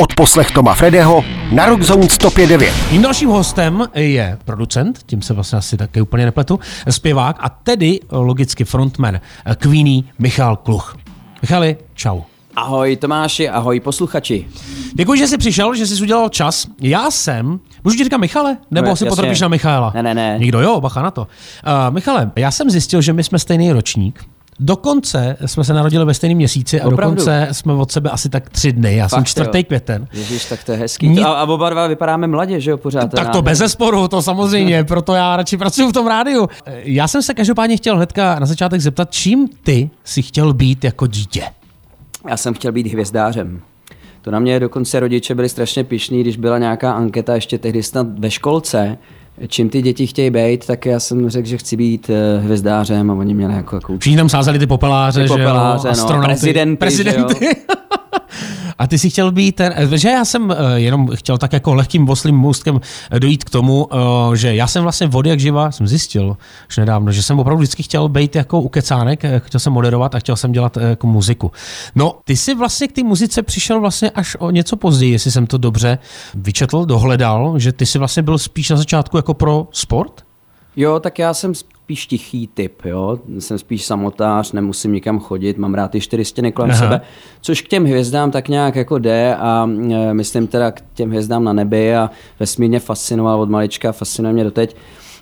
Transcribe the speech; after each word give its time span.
Od 0.00 0.14
poslech 0.14 0.50
Toma 0.50 0.74
Fredeho 0.74 1.24
na 1.52 1.66
Rockzone 1.66 2.06
105.9. 2.06 2.72
Mým 2.92 3.02
dalším 3.02 3.28
hostem 3.28 3.84
je 3.94 4.38
producent, 4.44 4.98
tím 5.06 5.22
se 5.22 5.34
vlastně 5.34 5.58
asi 5.58 5.76
taky 5.76 6.00
úplně 6.00 6.24
nepletu, 6.24 6.60
zpěvák 6.90 7.36
a 7.40 7.48
tedy 7.48 8.00
logicky 8.10 8.64
frontman 8.64 9.20
Queenie 9.56 10.02
Michal 10.18 10.56
Kluch. 10.56 10.96
Michali, 11.42 11.76
čau. 11.94 12.20
Ahoj 12.56 12.96
Tomáši, 12.96 13.48
ahoj 13.48 13.80
posluchači. 13.80 14.46
Děkuji, 14.94 15.18
že 15.18 15.26
jsi 15.26 15.38
přišel, 15.38 15.74
že 15.74 15.86
jsi 15.86 16.02
udělal 16.02 16.28
čas. 16.28 16.66
Já 16.80 17.10
jsem, 17.10 17.60
můžu 17.84 17.96
ti 17.96 18.04
říkat 18.04 18.18
Michale? 18.18 18.56
Nebo 18.70 18.88
No, 18.88 18.96
si 18.96 19.06
potrpíš 19.06 19.40
na 19.40 19.48
Michaela? 19.48 19.92
Ne, 19.94 20.02
ne, 20.02 20.14
ne. 20.14 20.36
Nikdo, 20.38 20.60
jo, 20.60 20.80
bacha 20.80 21.02
na 21.02 21.10
to. 21.10 21.20
Uh, 21.20 21.94
Michale, 21.94 22.30
já 22.36 22.50
jsem 22.50 22.70
zjistil, 22.70 23.02
že 23.02 23.12
my 23.12 23.24
jsme 23.24 23.38
stejný 23.38 23.72
ročník. 23.72 24.24
Dokonce 24.60 25.36
jsme 25.46 25.64
se 25.64 25.74
narodili 25.74 26.04
ve 26.04 26.14
stejném 26.14 26.36
měsíci 26.36 26.80
a 26.80 26.86
Opravdu? 26.86 27.14
dokonce 27.16 27.48
jsme 27.52 27.72
od 27.72 27.92
sebe 27.92 28.10
asi 28.10 28.28
tak 28.28 28.50
tři 28.50 28.72
dny. 28.72 28.96
Já 28.96 29.08
jsem 29.08 29.16
Fakt, 29.18 29.26
čtvrtý 29.26 29.58
jo. 29.58 29.64
květen. 29.66 30.08
Ježíš, 30.12 30.44
tak 30.44 30.64
to 30.64 30.72
je 30.72 30.78
hezký. 30.78 31.08
Ni- 31.08 31.22
A, 31.22 31.26
a 31.28 31.44
oba 31.44 31.70
dva 31.70 31.86
vypadáme 31.86 32.26
mladě, 32.26 32.60
že 32.60 32.70
jo, 32.70 32.76
pořád. 32.76 33.10
Tak 33.10 33.28
to 33.28 33.42
bez 33.42 33.58
zesporu, 33.58 34.08
to 34.08 34.22
samozřejmě, 34.22 34.84
proto 34.88 35.14
já 35.14 35.36
radši 35.36 35.56
pracuji 35.56 35.88
v 35.88 35.92
tom 35.92 36.06
rádiu. 36.06 36.48
Já 36.74 37.08
jsem 37.08 37.22
se 37.22 37.34
každopádně 37.34 37.76
chtěl 37.76 37.96
hnedka 37.96 38.38
na 38.38 38.46
začátek 38.46 38.80
zeptat, 38.80 39.10
čím 39.10 39.48
ty 39.62 39.90
si 40.04 40.22
chtěl 40.22 40.52
být 40.52 40.84
jako 40.84 41.06
dítě? 41.06 41.42
Já 42.28 42.36
jsem 42.36 42.54
chtěl 42.54 42.72
být 42.72 42.86
hvězdářem. 42.86 43.60
To 44.22 44.30
na 44.30 44.38
mě 44.38 44.60
dokonce 44.60 45.00
rodiče 45.00 45.34
byli 45.34 45.48
strašně 45.48 45.84
pišní, 45.84 46.20
když 46.20 46.36
byla 46.36 46.58
nějaká 46.58 46.92
anketa 46.92 47.34
ještě 47.34 47.58
tehdy 47.58 47.82
snad 47.82 48.18
ve 48.18 48.30
školce, 48.30 48.98
čím 49.48 49.68
ty 49.68 49.82
děti 49.82 50.06
chtějí 50.06 50.30
být, 50.30 50.66
tak 50.66 50.86
já 50.86 51.00
jsem 51.00 51.30
řekl, 51.30 51.48
že 51.48 51.58
chci 51.58 51.76
být 51.76 52.10
eh, 52.10 52.40
hvězdářem 52.40 53.10
a 53.10 53.14
oni 53.14 53.34
měli 53.34 53.54
jako, 53.54 53.76
jako 53.76 53.98
Všichni 53.98 54.16
tam 54.16 54.28
sázeli 54.28 54.58
ty 54.58 54.66
popeláře, 54.66 55.22
Ty 55.22 55.28
popeláře, 55.28 55.88
že 55.94 56.00
jo, 56.00 56.16
no, 56.16 56.22
prezidenty, 56.22 56.76
prezidenty. 56.76 57.48
A 58.78 58.86
ty 58.86 58.98
si 58.98 59.10
chtěl 59.10 59.32
být 59.32 59.56
ten, 59.56 59.74
že 59.94 60.08
já 60.08 60.24
jsem 60.24 60.50
eh, 60.50 60.80
jenom 60.80 61.08
chtěl 61.14 61.38
tak 61.38 61.52
jako 61.52 61.74
lehkým 61.74 62.08
oslým 62.08 62.36
můstkem 62.36 62.80
eh, 63.10 63.20
dojít 63.20 63.44
k 63.44 63.50
tomu, 63.50 63.88
eh, 63.92 64.36
že 64.36 64.54
já 64.54 64.66
jsem 64.66 64.82
vlastně 64.82 65.06
vody 65.06 65.30
jak 65.30 65.40
živa, 65.40 65.70
jsem 65.70 65.86
zjistil 65.86 66.36
už 66.68 66.76
nedávno, 66.76 67.12
že 67.12 67.22
jsem 67.22 67.38
opravdu 67.38 67.58
vždycky 67.58 67.82
chtěl 67.82 68.08
být 68.08 68.36
jako 68.36 68.60
ukecánek, 68.60 69.22
chtěl 69.38 69.60
jsem 69.60 69.72
moderovat 69.72 70.14
a 70.14 70.18
chtěl 70.18 70.36
jsem 70.36 70.52
dělat 70.52 70.76
jako 70.76 71.06
muziku. 71.06 71.52
No, 71.94 72.14
ty 72.24 72.36
jsi 72.36 72.54
vlastně 72.54 72.88
k 72.88 72.92
té 72.92 73.02
muzice 73.02 73.42
přišel 73.42 73.80
vlastně 73.80 74.10
až 74.10 74.36
o 74.40 74.50
něco 74.50 74.76
později, 74.76 75.12
jestli 75.12 75.30
jsem 75.30 75.46
to 75.46 75.58
dobře 75.58 75.98
vyčetl, 76.34 76.84
dohledal, 76.84 77.58
že 77.58 77.72
ty 77.72 77.86
jsi 77.86 77.98
vlastně 77.98 78.22
byl 78.22 78.38
spíš 78.38 78.70
na 78.70 78.76
začátku 78.76 79.16
jako 79.16 79.34
pro 79.34 79.68
sport? 79.72 80.24
Jo, 80.76 81.00
tak 81.00 81.18
já 81.18 81.34
jsem 81.34 81.52
spíš 81.86 82.06
tichý 82.06 82.46
typ, 82.46 82.84
jo. 82.84 83.18
Jsem 83.38 83.58
spíš 83.58 83.84
samotář, 83.84 84.52
nemusím 84.52 84.92
nikam 84.92 85.20
chodit, 85.20 85.58
mám 85.58 85.74
rád 85.74 85.90
ty 85.90 86.00
čtyři 86.00 86.24
stěny 86.24 86.52
kolem 86.52 86.70
Aha. 86.70 86.78
Sebe, 86.78 87.00
což 87.40 87.62
k 87.62 87.68
těm 87.68 87.84
hvězdám 87.84 88.30
tak 88.30 88.48
nějak 88.48 88.76
jako 88.76 88.98
jde 88.98 89.36
a 89.36 89.70
e, 89.92 90.14
myslím 90.14 90.46
teda 90.46 90.70
k 90.70 90.82
těm 90.94 91.08
hvězdám 91.08 91.44
na 91.44 91.52
nebi 91.52 91.96
a 91.96 92.10
vesmírně 92.40 92.80
fascinoval 92.80 93.40
od 93.40 93.50
malička, 93.50 93.92
fascinuje 93.92 94.32
mě 94.32 94.44
doteď. 94.44 94.76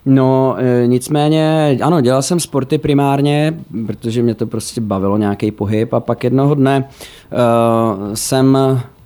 No, 0.06 0.56
e, 0.58 0.86
nicméně, 0.86 1.76
ano, 1.82 2.00
dělal 2.00 2.22
jsem 2.22 2.40
sporty 2.40 2.78
primárně, 2.78 3.54
protože 3.86 4.22
mě 4.22 4.34
to 4.34 4.46
prostě 4.46 4.80
bavilo 4.80 5.16
nějaký 5.16 5.50
pohyb 5.50 5.94
a 5.94 6.00
pak 6.00 6.24
jednoho 6.24 6.54
dne 6.54 6.88
uh, 7.32 8.14
jsem 8.14 8.58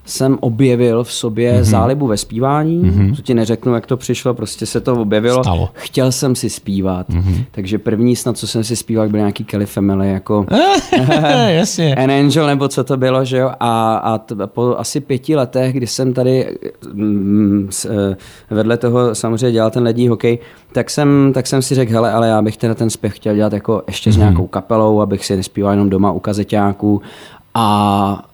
jsem 0.09 0.39
objevil 0.41 1.05
v 1.05 1.12
sobě 1.12 1.53
Mhm. 1.53 1.61
mm-hmm. 1.62 1.64
zálibu 1.70 2.06
ve 2.06 2.17
zpívání, 2.17 2.83
mm-hmm. 2.83 3.17
to 3.17 3.23
ti 3.23 3.34
neřeknu, 3.34 3.75
jak 3.75 3.87
to 3.87 3.97
přišlo, 3.97 4.34
prostě 4.34 4.67
se 4.67 4.81
to 4.81 4.95
objevilo. 5.03 5.42
Stalo. 5.45 5.69
Chtěl 5.75 6.12
jsem 6.12 6.34
si 6.34 6.50
zpívat, 6.50 7.09
Mhm. 7.09 7.20
mm-hmm. 7.23 7.45
takže 7.50 7.78
první 7.78 8.17
snad, 8.17 8.37
co 8.39 8.47
jsem 8.47 8.65
si 8.65 8.77
zpíval, 8.77 9.09
byl 9.09 9.19
nějaký 9.19 9.45
Kelly 9.45 9.67
Family, 9.67 10.11
jako 10.12 10.47
Jasně. 11.48 11.95
An 11.95 12.11
Angel, 12.11 12.47
nebo 12.47 12.69
co 12.69 12.84
to 12.84 12.97
bylo, 12.97 13.25
že 13.25 13.37
jo? 13.39 13.50
A, 13.61 13.97
a 13.97 14.19
t- 14.19 14.34
po 14.47 14.75
asi 14.78 15.00
pěti 15.00 15.37
letech, 15.37 15.73
kdy 15.73 15.87
jsem 15.87 16.15
tady 16.15 16.59
mm, 16.93 17.67
s, 17.70 17.84
eh, 17.84 18.17
vedle 18.55 18.77
toho 18.77 19.15
samozřejmě 19.15 19.53
dělal 19.53 19.70
ten 19.70 19.83
lední 19.83 20.09
hokej, 20.09 20.39
tak 20.72 20.91
jsem, 20.91 21.31
tak 21.34 21.47
jsem 21.47 21.62
si 21.62 21.75
řekl, 21.75 21.93
hele, 21.93 22.12
ale 22.12 22.28
já 22.28 22.43
bych 22.43 22.56
teda 22.56 22.75
ten 22.75 22.91
zpěv 22.91 23.12
chtěl 23.12 23.34
dělat 23.34 23.53
jako 23.53 23.83
ještě 23.87 24.12
s 24.12 24.16
Mhm. 24.16 24.25
nějakou 24.27 24.47
kapelou, 24.47 25.00
abych 25.00 25.27
si 25.27 25.37
nespíval 25.37 25.72
jenom 25.72 25.91
doma 25.91 26.12
u 26.12 26.19
kazeťáků. 26.21 27.00
A 27.54 28.28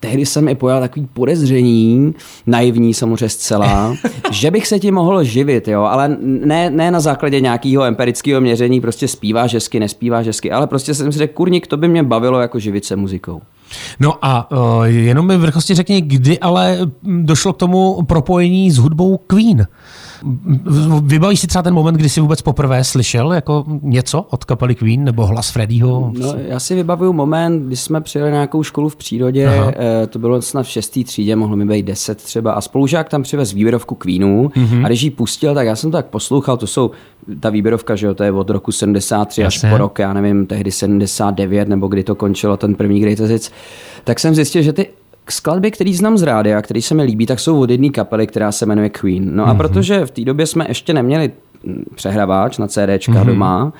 tehdy 0.00 0.26
jsem 0.26 0.48
i 0.48 0.54
pojal 0.54 0.80
takový 0.80 1.08
podezření, 1.12 2.14
naivní 2.46 2.94
samozřejmě 2.94 3.28
zcela, 3.28 3.96
že 4.30 4.50
bych 4.50 4.66
se 4.66 4.78
tím 4.78 4.94
mohl 4.94 5.24
živit, 5.24 5.68
jo, 5.68 5.82
ale 5.82 6.16
ne, 6.20 6.70
ne 6.70 6.90
na 6.90 7.00
základě 7.00 7.40
nějakého 7.40 7.84
empirického 7.84 8.40
měření, 8.40 8.80
prostě 8.80 9.08
zpíváš 9.08 9.54
hezky, 9.54 9.80
nespíváš 9.80 10.26
hezky, 10.26 10.52
ale 10.52 10.66
prostě 10.66 10.94
jsem 10.94 11.12
si 11.12 11.18
řekl, 11.18 11.34
kurník, 11.34 11.66
to 11.66 11.76
by 11.76 11.88
mě 11.88 12.02
bavilo 12.02 12.40
jako 12.40 12.58
živit 12.58 12.84
se 12.84 12.96
muzikou. 12.96 13.40
No 14.00 14.14
a 14.22 14.50
uh, 14.50 14.84
jenom 14.84 15.26
mi 15.26 15.36
v 15.36 15.44
rychlosti 15.44 15.74
řekni, 15.74 16.00
kdy 16.00 16.38
ale 16.38 16.78
mm, 17.02 17.26
došlo 17.26 17.52
k 17.52 17.56
tomu 17.56 18.02
propojení 18.02 18.70
s 18.70 18.78
hudbou 18.78 19.16
Queen. 19.16 19.66
Vybavíš 21.02 21.40
si 21.40 21.46
třeba 21.46 21.62
ten 21.62 21.74
moment, 21.74 21.94
kdy 21.94 22.08
jsi 22.08 22.20
vůbec 22.20 22.42
poprvé 22.42 22.84
slyšel 22.84 23.32
jako 23.32 23.64
něco 23.82 24.26
od 24.30 24.44
kapely 24.44 24.74
Queen 24.74 25.04
nebo 25.04 25.26
hlas 25.26 25.50
Freddyho? 25.50 26.12
No, 26.18 26.34
já 26.48 26.60
si 26.60 26.74
vybavuju 26.74 27.12
moment, 27.12 27.66
kdy 27.66 27.76
jsme 27.76 28.00
přijeli 28.00 28.30
na 28.30 28.36
nějakou 28.36 28.62
školu 28.62 28.88
v 28.88 28.96
přírodě, 28.96 29.46
Aha. 29.46 29.72
eh, 29.76 30.06
to 30.06 30.18
bylo 30.18 30.42
snad 30.42 30.62
v 30.62 30.68
šestý 30.68 31.04
třídě, 31.04 31.36
mohlo 31.36 31.56
mi 31.56 31.64
být 31.64 31.86
deset 31.86 32.22
třeba, 32.22 32.52
a 32.52 32.60
spolužák 32.60 33.08
tam 33.08 33.22
přivez 33.22 33.52
výběrovku 33.52 33.94
Queenů 33.94 34.48
mm-hmm. 34.48 34.84
a 34.84 34.88
když 34.88 35.02
ji 35.02 35.10
pustil, 35.10 35.54
tak 35.54 35.66
já 35.66 35.76
jsem 35.76 35.90
to 35.90 35.96
tak 35.96 36.06
poslouchal, 36.06 36.56
to 36.56 36.66
jsou, 36.66 36.90
ta 37.40 37.50
výběrovka, 37.50 37.96
že 37.96 38.06
jo, 38.06 38.14
to 38.14 38.24
je 38.24 38.32
od 38.32 38.50
roku 38.50 38.72
73 38.72 39.40
Jasně. 39.40 39.68
až 39.68 39.72
po 39.72 39.78
rok, 39.78 39.98
já 39.98 40.12
nevím, 40.12 40.46
tehdy 40.46 40.70
79, 40.72 41.68
nebo 41.68 41.88
kdy 41.88 42.04
to 42.04 42.14
končilo, 42.14 42.56
ten 42.56 42.74
první 42.74 43.00
Greatest 43.00 43.32
Hits, 43.32 43.50
tak 44.04 44.20
jsem 44.20 44.34
zjistil, 44.34 44.62
že 44.62 44.72
ty 44.72 44.88
skladby, 45.30 45.70
který 45.70 45.94
znám 45.94 46.18
z 46.18 46.22
rádia, 46.22 46.62
který 46.62 46.82
se 46.82 46.94
mi 46.94 47.02
líbí, 47.02 47.26
tak 47.26 47.40
jsou 47.40 47.60
od 47.60 47.70
jedné 47.70 47.88
kapely, 47.88 48.26
která 48.26 48.52
se 48.52 48.66
jmenuje 48.66 48.88
Queen. 48.88 49.36
No 49.36 49.44
a 49.44 49.52
mm-hmm. 49.52 49.56
protože 49.56 50.06
v 50.06 50.10
té 50.10 50.24
době 50.24 50.46
jsme 50.46 50.64
ještě 50.68 50.94
neměli 50.94 51.32
mm, 51.64 51.84
přehrávač 51.94 52.58
na 52.58 52.66
CDčka 52.66 53.12
mm-hmm. 53.12 53.24
doma, 53.24 53.72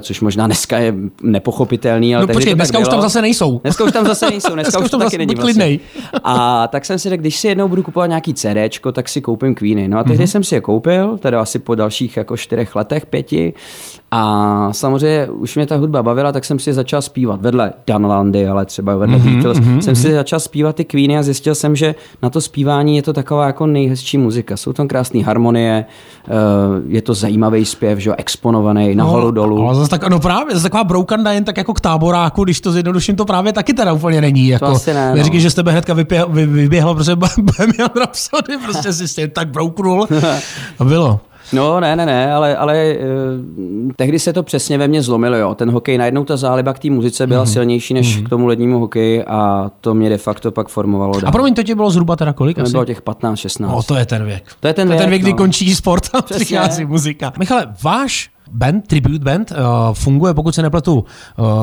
což 0.00 0.20
možná 0.20 0.46
dneska 0.46 0.78
je 0.78 0.94
nepochopitelný, 1.22 2.16
ale 2.16 2.26
No 2.26 2.32
počkej, 2.32 2.54
dneska 2.54 2.78
už 2.78 2.82
bylo. 2.84 2.90
tam 2.94 3.02
zase 3.02 3.22
nejsou. 3.22 3.58
Dneska 3.58 3.84
už 3.84 3.92
tam 3.92 4.06
zase 4.06 4.30
nejsou, 4.30 4.54
dneska, 4.54 4.70
Dneska 4.70 4.78
už 4.78 4.84
už 4.84 4.90
to 4.90 4.96
tam 4.98 5.06
taky 5.06 5.10
zase 5.16 5.18
není 5.18 5.34
klidnej. 5.34 5.80
A 6.24 6.68
tak 6.68 6.84
jsem 6.84 6.98
si 6.98 7.08
řekl, 7.08 7.20
když 7.20 7.36
si 7.38 7.48
jednou 7.48 7.68
budu 7.68 7.82
kupovat 7.82 8.08
nějaký 8.08 8.34
CDčko, 8.34 8.92
tak 8.92 9.08
si 9.08 9.20
koupím 9.20 9.54
Queeny. 9.54 9.88
No 9.88 9.98
a 9.98 10.04
tehdy 10.04 10.18
Mhm. 10.18 10.26
jsem 10.26 10.44
si 10.44 10.54
je 10.54 10.60
koupil, 10.60 11.18
teda 11.18 11.40
asi 11.40 11.58
po 11.58 11.74
dalších 11.74 12.16
jako 12.16 12.36
čtyřech 12.36 12.76
letech, 12.76 13.06
pěti. 13.06 13.52
A 14.10 14.68
samozřejmě 14.72 15.26
už 15.30 15.56
mě 15.56 15.66
ta 15.66 15.76
hudba 15.76 16.02
bavila, 16.02 16.32
tak 16.32 16.44
jsem 16.44 16.58
si 16.58 16.72
začal 16.72 17.02
zpívat 17.02 17.40
vedle 17.40 17.72
Danlandy, 17.86 18.48
ale 18.48 18.66
třeba 18.66 18.96
vedle 18.96 19.16
Mhm, 19.16 19.28
mm-hmm, 19.28 19.42
Beatles. 19.42 19.84
jsem 19.84 19.96
si 19.96 20.12
začal 20.12 20.40
zpívat 20.40 20.76
ty 20.76 20.84
Queeny 20.84 21.18
a 21.18 21.22
zjistil 21.22 21.54
jsem, 21.54 21.76
že 21.76 21.94
na 22.22 22.30
to 22.30 22.40
zpívání 22.40 22.96
je 22.96 23.02
to 23.02 23.12
taková 23.12 23.46
jako 23.46 23.66
nejhezčí 23.66 24.18
muzika. 24.18 24.56
Jsou 24.56 24.72
tam 24.72 24.88
krásné 24.88 25.22
harmonie, 25.22 25.84
eh, 26.28 26.30
je 26.88 27.02
to 27.02 27.14
zajímavý 27.14 27.64
zpěv, 27.64 27.98
že 27.98 28.10
jo, 28.10 28.14
exponovaný, 28.18 28.94
nahoru 28.94 29.30
dolů. 29.30 29.69
Ale 29.70 29.78
zase 29.78 29.90
tak, 29.90 30.08
no 30.08 30.20
právě, 30.20 30.54
zase 30.54 30.62
taková 30.62 30.84
broukanda 30.84 31.32
jen 31.32 31.44
tak 31.44 31.56
jako 31.56 31.74
k 31.74 31.80
táboráku, 31.80 32.44
když 32.44 32.60
to 32.60 32.72
zjednoduším, 32.72 33.16
to 33.16 33.24
právě 33.24 33.52
taky 33.52 33.74
teda 33.74 33.92
úplně 33.92 34.20
není. 34.20 34.48
Jako, 34.48 34.66
asi 34.66 34.94
ne, 34.94 35.10
no. 35.10 35.16
Neříkej, 35.16 35.40
že 35.40 35.50
z 35.50 35.54
tebe 35.54 35.72
hnedka 35.72 35.94
vypě, 35.94 36.24
vy, 36.28 36.46
vyběhlo, 36.46 36.94
protože 36.94 37.16
Bohemian 37.38 37.90
Rhapsody, 37.96 38.58
prostě 38.64 38.92
si 38.92 39.08
s 39.08 39.14
tím 39.14 39.30
tak 39.30 39.48
brouknul. 39.48 40.08
A 40.78 40.84
bylo. 40.84 41.20
No, 41.52 41.80
ne, 41.80 41.96
ne, 41.96 42.06
ne, 42.06 42.32
ale, 42.32 42.56
ale 42.56 42.96
uh, 42.96 43.92
tehdy 43.96 44.18
se 44.18 44.32
to 44.32 44.42
přesně 44.42 44.78
ve 44.78 44.88
mně 44.88 45.02
zlomilo, 45.02 45.36
jo. 45.36 45.54
Ten 45.54 45.70
hokej, 45.70 45.98
najednou 45.98 46.24
ta 46.24 46.36
záliba 46.36 46.72
k 46.72 46.78
té 46.78 46.90
muzice 46.90 47.26
byla 47.26 47.44
mm-hmm. 47.44 47.52
silnější 47.52 47.94
než 47.94 48.18
mm-hmm. 48.18 48.26
k 48.26 48.28
tomu 48.28 48.46
lednímu 48.46 48.78
hokeji 48.78 49.24
a 49.24 49.70
to 49.80 49.94
mě 49.94 50.08
de 50.08 50.18
facto 50.18 50.50
pak 50.52 50.68
formovalo 50.68 51.20
dál. 51.20 51.28
A 51.28 51.32
promiň, 51.32 51.54
to 51.54 51.62
tě 51.62 51.74
bylo 51.74 51.90
zhruba 51.90 52.16
teda 52.16 52.32
kolik? 52.32 52.56
To 52.56 52.62
Asi? 52.62 52.72
bylo 52.72 52.84
těch 52.84 53.02
15, 53.02 53.38
16. 53.38 53.72
No, 53.72 53.82
to 53.82 53.94
je 53.94 54.06
ten 54.06 54.24
věk. 54.24 54.44
To 54.60 54.68
je 54.68 54.74
ten 54.74 54.88
to 54.88 54.94
je 54.94 55.00
ten 55.00 55.10
věk, 55.10 55.22
věk, 55.22 55.22
kdy 55.22 55.32
no. 55.32 55.36
končí 55.36 55.74
sport 55.74 56.04
a 56.14 56.22
přichází 56.22 56.84
muzika. 56.84 57.32
Michale, 57.38 57.66
váš 57.82 58.30
band, 58.50 58.86
Tribute 58.86 59.24
Band, 59.24 59.50
uh, 59.50 59.56
funguje, 59.92 60.34
pokud 60.34 60.54
se 60.54 60.62
nepletu, 60.62 60.94
uh, 60.94 61.04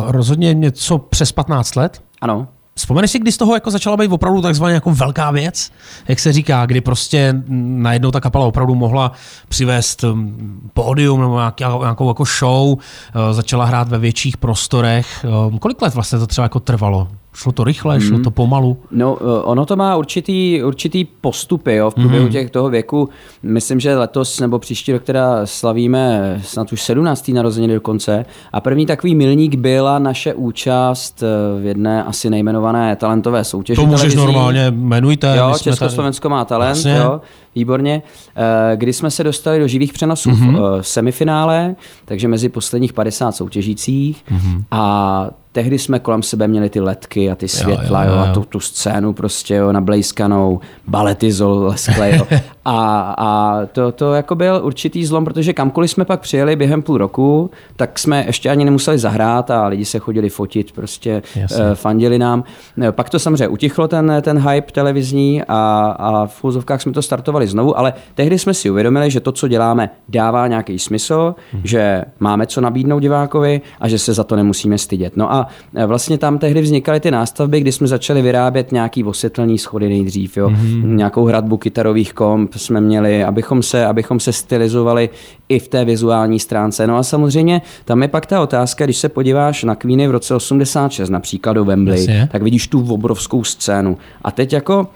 rozhodně 0.08 0.54
něco 0.54 0.98
přes 0.98 1.32
15 1.32 1.76
let. 1.76 2.02
Ano. 2.22 2.48
Vzpomeneš 2.78 3.12
si, 3.12 3.20
kdy 3.20 3.32
z 3.32 3.38
toho 3.38 3.54
jako 3.54 3.72
začala 3.72 3.98
být 3.98 4.12
opravdu 4.12 4.42
takzvaně 4.42 4.74
jako 4.74 4.92
velká 4.92 5.32
věc, 5.32 5.72
jak 6.08 6.20
se 6.20 6.34
říká, 6.34 6.66
kdy 6.66 6.82
prostě 6.82 7.36
najednou 7.48 8.12
ta 8.12 8.20
kapela 8.22 8.46
opravdu 8.46 8.76
mohla 8.76 9.12
přivést 9.50 10.04
mm, 10.04 10.70
pódium 10.74 11.22
nebo 11.22 11.38
nějaký, 11.38 11.64
nějakou 11.80 12.08
jako 12.08 12.24
show, 12.40 12.78
eh, 12.80 13.34
začala 13.34 13.66
hrát 13.66 13.88
ve 13.88 13.98
větších 13.98 14.38
prostorech. 14.38 15.26
Eh, 15.26 15.60
Kolik 15.60 15.82
let 15.82 15.94
vlastně 15.94 16.20
to 16.20 16.28
třeba 16.28 16.46
jako 16.46 16.60
trvalo? 16.60 17.08
Šlo 17.38 17.52
to 17.52 17.64
rychle, 17.64 18.02
šlo 18.02 18.20
to 18.20 18.32
pomalu? 18.32 18.78
No, 18.92 19.18
eh, 19.22 19.42
ono 19.44 19.66
to 19.66 19.76
má 19.76 19.96
určitý, 19.96 20.64
určitý 20.64 21.06
postupy 21.06 21.76
jo, 21.76 21.90
v 21.90 21.94
průběhu 21.94 22.16
Mhm. 22.18 22.30
mm-hmm. 22.30 22.32
těch 22.32 22.50
toho 22.50 22.70
věku. 22.70 23.10
Myslím, 23.44 23.80
že 23.80 23.98
letos 23.98 24.40
nebo 24.40 24.60
příští 24.60 24.92
rok 24.92 25.04
teda 25.04 25.46
slavíme 25.46 26.40
snad 26.44 26.72
už 26.74 26.82
17. 26.82 27.34
narozeniny 27.34 27.74
dokonce. 27.74 28.26
A 28.54 28.62
první 28.62 28.86
takový 28.86 29.16
milník 29.16 29.56
byla 29.56 30.00
naše 30.00 30.34
účast 30.34 31.24
eh, 31.24 31.62
v 31.62 31.66
jedné 31.66 32.04
asi 32.04 32.30
nejmenované 32.30 32.96
talentové 32.96 33.44
soutěži. 33.44 33.76
To 33.82 33.86
můžeš 33.86 34.00
televizní. 34.00 34.24
normálně, 34.26 34.66
jmenujte. 34.66 35.36
Jo, 35.38 35.54
Československo 35.62 36.30
má 36.30 36.46
talent, 36.46 36.70
Jasně. 36.78 36.96
jo. 36.96 37.22
výborně, 37.56 38.02
eh, 38.36 38.78
kdy 38.78 38.94
jsme 38.94 39.12
se 39.12 39.24
dostali 39.24 39.60
do 39.60 39.68
živých 39.68 39.94
přenosů 39.94 40.30
mm-hmm. 40.30 40.82
v 40.82 40.88
semifinále, 40.88 41.76
takže 42.06 42.28
mezi 42.28 42.50
posledních 42.50 42.94
50 42.94 43.32
soutěžících 43.32 44.24
mm-hmm. 44.32 44.64
a 44.72 45.30
tehdy 45.52 45.80
jsme 45.80 46.00
kolem 46.00 46.24
sebe 46.24 46.48
měli 46.48 46.70
ty 46.70 46.80
letky 46.80 47.32
a 47.32 47.36
ty 47.36 47.48
světla 47.48 48.04
jo, 48.04 48.10
jo, 48.10 48.16
jo, 48.16 48.24
jo. 48.24 48.30
a 48.30 48.34
tu, 48.34 48.44
tu 48.44 48.60
scénu 48.60 49.14
prostě 49.14 49.56
jo, 49.56 49.72
nablejskanou, 49.72 50.60
balety 50.88 51.34
leskle, 51.66 52.16
jo. 52.18 52.28
A, 52.70 53.16
a 53.18 53.60
to, 53.66 53.92
to 53.92 54.14
jako 54.14 54.36
byl 54.36 54.62
určitý 54.64 55.06
zlom, 55.06 55.26
protože 55.26 55.54
kamkoliv 55.54 55.92
jsme 55.92 56.06
pak 56.06 56.20
přijeli 56.20 56.56
během 56.56 56.82
půl 56.82 56.98
roku, 56.98 57.52
tak 57.76 58.00
jsme 58.00 58.24
ještě 58.28 58.50
ani 58.50 58.66
nemuseli 58.66 58.98
zahrát 58.98 59.52
a 59.52 59.68
lidi 59.68 59.86
se 59.86 60.00
chodili 60.00 60.30
fotit, 60.30 60.72
prostě 60.72 61.22
uh, 61.36 61.44
fandili 61.74 62.20
nám. 62.20 62.44
Pak 62.92 63.10
to 63.10 63.20
samozřejmě 63.20 63.48
utichlo 63.48 63.88
ten, 63.88 64.14
ten 64.22 64.50
hype 64.50 64.72
televizní 64.72 65.44
a, 65.48 65.96
a 66.00 66.28
v 66.28 66.44
úzovkách 66.44 66.82
jsme 66.82 66.92
to 66.92 67.02
startovali 67.02 67.48
znovu, 67.48 67.78
ale 67.78 67.94
tehdy 68.16 68.40
jsme 68.40 68.54
si 68.54 68.70
uvědomili, 68.70 69.12
že 69.12 69.20
to, 69.20 69.32
co 69.32 69.48
děláme, 69.48 69.90
dává 70.10 70.48
nějaký 70.48 70.80
smysl, 70.80 71.36
hmm. 71.52 71.62
že 71.66 72.04
máme 72.20 72.48
co 72.48 72.62
nabídnout 72.62 73.00
divákovi 73.00 73.62
a 73.80 73.88
že 73.88 74.00
se 74.00 74.14
za 74.14 74.24
to 74.24 74.36
nemusíme 74.36 74.78
stydět. 74.78 75.18
No 75.18 75.34
a 75.34 75.48
E, 75.76 75.86
vlastně 75.86 76.18
tam 76.18 76.38
tehdy 76.38 76.62
vznikaly 76.62 77.00
ty 77.00 77.12
nástavby, 77.12 77.62
kdy 77.62 77.72
jsme 77.72 77.88
začali 77.88 78.22
vyrábět 78.22 78.72
nějaký 78.72 79.04
osvětelný 79.04 79.58
schody 79.58 79.90
nejdřív, 79.90 80.38
jo. 80.38 80.50
Mm-hmm. 80.50 80.96
nějakou 80.96 81.26
hradbu 81.26 81.58
kytarových 81.58 82.14
komp 82.14 82.54
jsme 82.58 82.82
měli, 82.82 83.24
abychom 83.24 83.64
se, 83.64 83.86
abychom 83.86 84.20
se 84.20 84.34
stylizovali 84.34 85.10
i 85.50 85.60
v 85.60 85.68
té 85.68 85.86
vizuální 85.86 86.40
stránce. 86.40 86.88
No 86.88 86.98
a 86.98 87.04
samozřejmě 87.04 87.62
tam 87.86 88.02
je 88.02 88.08
pak 88.08 88.26
ta 88.26 88.42
otázka, 88.42 88.86
když 88.86 88.98
se 88.98 89.10
podíváš 89.10 89.64
na 89.64 89.76
Queeny 89.76 90.08
v 90.08 90.12
roce 90.12 90.36
86, 90.36 91.10
například 91.10 91.54
do 91.54 91.66
Wembley, 91.66 92.00
Jasně. 92.00 92.30
tak 92.32 92.44
vidíš 92.44 92.68
tu 92.68 92.94
obrovskou 92.94 93.44
scénu. 93.44 93.98
A 94.22 94.32
teď 94.32 94.54
jako 94.54 94.88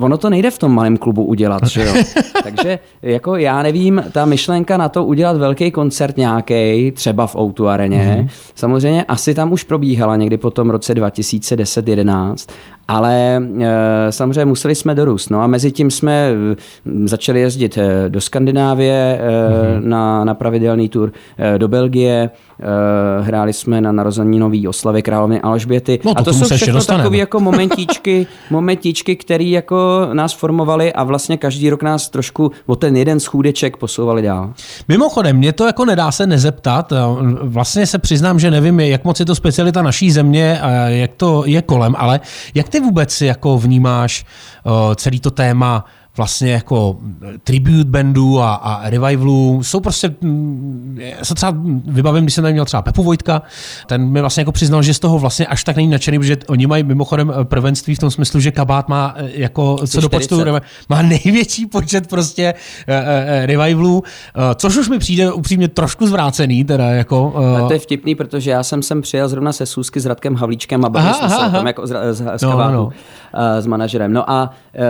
Ono 0.00 0.18
to 0.18 0.30
nejde 0.30 0.50
v 0.50 0.58
tom 0.58 0.74
malém 0.74 0.96
klubu 0.96 1.24
udělat, 1.24 1.66
že 1.66 1.84
jo? 1.84 1.94
Takže 2.42 2.78
jako 3.02 3.36
já 3.36 3.62
nevím, 3.62 4.04
ta 4.12 4.24
myšlenka 4.24 4.76
na 4.76 4.88
to 4.88 5.04
udělat 5.04 5.36
velký 5.36 5.70
koncert 5.70 6.16
nějaký, 6.16 6.92
třeba 6.92 7.26
v 7.26 7.36
Outu 7.36 7.68
areně, 7.68 8.26
mm-hmm. 8.28 8.52
samozřejmě 8.54 9.04
asi 9.04 9.34
tam 9.34 9.52
už 9.52 9.62
probíhala 9.62 10.16
někdy 10.16 10.36
po 10.36 10.50
tom 10.50 10.70
roce 10.70 10.94
2010-11 10.94 12.48
ale 12.88 13.42
e, 13.60 14.12
samozřejmě 14.12 14.44
museli 14.44 14.74
jsme 14.74 14.94
dorůst. 14.94 15.30
No 15.30 15.40
a 15.40 15.46
mezi 15.46 15.72
tím 15.72 15.90
jsme 15.90 16.12
e, 16.12 16.34
začali 17.04 17.40
jezdit 17.40 17.78
e, 17.78 18.08
do 18.08 18.20
Skandinávie 18.20 19.20
mm-hmm. 19.22 19.84
na, 19.84 20.24
na 20.24 20.34
pravidelný 20.34 20.88
tur, 20.88 21.12
do 21.58 21.68
Belgie, 21.68 22.30
hráli 23.20 23.52
jsme 23.52 23.80
na 23.80 23.92
narozeninové 23.92 24.68
oslavy 24.68 25.02
královny 25.02 25.40
Alžběty. 25.40 26.00
No, 26.04 26.14
to 26.14 26.20
a 26.20 26.24
to 26.24 26.32
jsou 26.32 26.56
všechno 26.56 26.84
takové 26.84 27.16
jako 27.16 27.40
momentíčky, 27.40 28.26
momentíčky, 28.50 29.16
které 29.16 29.44
jako 29.44 30.08
nás 30.12 30.32
formovali 30.32 30.92
a 30.92 31.04
vlastně 31.04 31.36
každý 31.36 31.70
rok 31.70 31.82
nás 31.82 32.08
trošku 32.08 32.50
o 32.66 32.76
ten 32.76 32.96
jeden 32.96 33.20
schůdeček 33.20 33.76
posouvali 33.76 34.22
dál. 34.22 34.52
Mimochodem, 34.88 35.36
mě 35.36 35.52
to 35.52 35.66
jako 35.66 35.84
nedá 35.84 36.12
se 36.12 36.26
nezeptat. 36.26 36.92
Vlastně 37.42 37.86
se 37.86 37.98
přiznám, 37.98 38.38
že 38.38 38.50
nevím, 38.50 38.80
jak 38.80 39.04
moc 39.04 39.20
je 39.20 39.26
to 39.26 39.34
specialita 39.34 39.82
naší 39.82 40.10
země, 40.10 40.60
jak 40.86 41.10
to 41.16 41.42
je 41.46 41.62
kolem, 41.62 41.94
ale 41.98 42.20
jak 42.54 42.68
ty 42.68 42.77
ty 42.78 42.84
vůbec 42.84 43.20
jako 43.20 43.58
vnímáš 43.58 44.24
uh, 44.64 44.94
celý 44.94 45.20
to 45.20 45.30
téma 45.30 45.84
vlastně 46.18 46.52
jako 46.52 46.96
tribute 47.44 47.84
bandů 47.84 48.40
a, 48.40 48.54
a 48.54 48.90
revivalů. 48.90 49.62
Jsou 49.62 49.80
prostě, 49.80 50.14
mm, 50.20 50.98
já 51.00 51.24
se 51.24 51.34
třeba 51.34 51.54
vybavím, 51.84 52.24
když 52.24 52.34
jsem 52.34 52.42
tady 52.42 52.52
měl 52.52 52.64
třeba 52.64 52.82
Pepu 52.82 53.02
Vojtka, 53.02 53.42
ten 53.86 54.08
mi 54.08 54.20
vlastně 54.20 54.40
jako 54.40 54.52
přiznal, 54.52 54.82
že 54.82 54.94
z 54.94 54.98
toho 54.98 55.18
vlastně 55.18 55.46
až 55.46 55.64
tak 55.64 55.76
není 55.76 55.88
nadšený, 55.88 56.18
protože 56.18 56.36
oni 56.48 56.66
mají 56.66 56.82
mimochodem 56.82 57.32
prvenství 57.42 57.94
v 57.94 57.98
tom 57.98 58.10
smyslu, 58.10 58.40
že 58.40 58.50
kabát 58.50 58.88
má 58.88 59.14
eh, 59.16 59.30
jako 59.32 59.78
co 59.86 60.00
do 60.00 60.08
počtu, 60.08 60.44
má 60.88 61.02
největší 61.02 61.66
počet 61.66 62.06
prostě 62.06 62.54
uh, 62.88 62.94
uh, 62.94 63.46
revivalů, 63.46 63.98
uh, 63.98 64.02
což 64.54 64.76
už 64.76 64.88
mi 64.88 64.98
přijde 64.98 65.32
upřímně 65.32 65.68
trošku 65.68 66.06
zvrácený, 66.06 66.64
teda 66.64 66.86
jako. 66.86 67.32
Uh... 67.60 67.68
to 67.68 67.72
je 67.72 67.78
vtipný, 67.78 68.14
protože 68.14 68.50
já 68.50 68.62
jsem 68.62 68.82
sem 68.82 69.02
přijel 69.02 69.28
zrovna 69.28 69.52
se 69.52 69.66
Sůzky 69.66 70.00
s 70.00 70.06
Radkem 70.06 70.34
Havlíčkem 70.34 70.84
a 70.84 70.88
bavili 70.88 71.14
jsme 71.14 71.28
se 71.28 71.34
aha. 71.34 71.50
tam 71.50 71.66
jako 71.66 71.86
z, 71.86 72.14
z, 72.14 72.24
z, 72.36 72.42
no, 72.42 72.70
no. 72.72 72.84
Uh, 72.84 72.92
s 73.60 73.66
manažerem. 73.66 74.12
No 74.12 74.30
a 74.30 74.50
uh, 74.74 74.82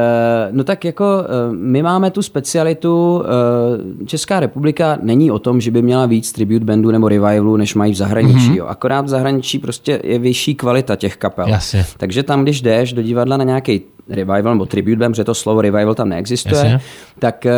no 0.51 0.65
tak 0.65 0.85
jako 0.85 1.18
Eh, 1.21 1.53
my 1.53 1.83
máme 1.83 2.11
tu 2.11 2.23
specialitu, 2.23 3.23
eh, 3.25 4.07
Česká 4.07 4.41
republika 4.41 4.99
není 5.03 5.31
o 5.31 5.39
tom, 5.39 5.61
že 5.61 5.71
by 5.71 5.83
měla 5.83 6.07
víc 6.07 6.33
tribute 6.33 6.65
bandů 6.65 6.91
nebo 6.91 7.09
revivalů, 7.09 7.57
než 7.57 7.75
mají 7.75 7.93
v 7.93 7.97
zahraničí. 7.97 8.51
Mm-hmm. 8.51 8.69
Akorát 8.69 9.05
v 9.05 9.09
zahraničí 9.09 9.59
prostě 9.59 10.01
je 10.05 10.19
vyšší 10.19 10.55
kvalita 10.55 10.97
těch 10.97 11.17
kapel. 11.17 11.49
Jasně. 11.49 11.87
Takže 11.97 12.23
tam, 12.23 12.43
když 12.43 12.61
jdeš 12.61 12.93
do 12.93 13.03
divadla 13.03 13.37
na 13.37 13.45
nějaký 13.45 13.83
revival 14.09 14.55
nebo 14.55 14.67
tribute 14.67 14.97
band, 14.97 15.13
protože 15.13 15.25
to 15.25 15.35
slovo 15.35 15.61
revival 15.61 15.95
tam 15.95 16.09
neexistuje, 16.09 16.81
tak, 17.19 17.47
eh, 17.47 17.53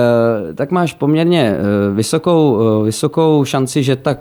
tak 0.55 0.71
máš 0.71 0.93
poměrně 0.93 1.55
vysokou, 1.95 2.59
vysokou 2.85 3.45
šanci, 3.45 3.83
že 3.83 3.97
ta, 3.97 4.17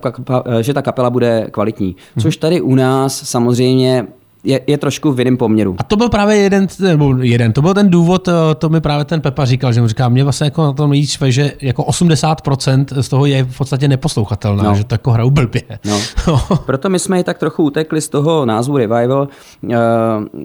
že 0.62 0.74
ta 0.74 0.82
kapela 0.82 1.10
bude 1.10 1.48
kvalitní. 1.52 1.96
Což 2.20 2.38
mhm. 2.38 2.42
tady 2.42 2.62
u 2.62 2.76
nás 2.76 3.30
samozřejmě 3.30 4.08
je, 4.44 4.62
je 4.68 4.78
trošku 4.78 5.12
v 5.12 5.20
jiném 5.20 5.38
poměru. 5.38 5.76
A 5.78 5.84
to 5.84 5.96
byl 5.96 6.10
právě 6.10 6.36
jeden, 6.38 6.68
nebo 6.80 7.16
jeden, 7.22 7.54
to 7.54 7.62
byl 7.62 7.74
ten 7.74 7.90
důvod, 7.90 8.28
eh, 8.28 8.32
to 8.58 8.70
mi 8.70 8.82
právě 8.82 9.06
ten 9.06 9.22
Pepa 9.22 9.46
říkal, 9.46 9.74
že 9.74 9.82
mu 9.82 9.88
říká, 9.88 10.10
mě 10.10 10.24
vlastně 10.24 10.46
jako 10.46 10.64
na 10.64 10.74
tom 10.74 10.90
nejvíc 10.90 11.18
že 11.26 11.52
jako 11.62 11.84
80% 11.84 12.86
z 13.02 13.10
toho 13.10 13.26
je 13.26 13.44
v 13.44 13.58
podstatě 13.58 13.88
neposlouchatelná, 13.88 14.64
no. 14.64 14.76
že 14.76 14.84
to 14.84 14.94
jako 14.94 15.12
hrajou 15.12 15.30
blbě. 15.30 15.62
No. 15.86 16.00
Proto 16.66 16.90
my 16.90 17.00
jsme 17.00 17.20
i 17.20 17.24
tak 17.24 17.38
trochu 17.38 17.64
utekli 17.64 18.02
z 18.02 18.10
toho 18.10 18.46
názvu 18.46 18.78
Revival. 18.78 19.28
Uh, 19.64 19.74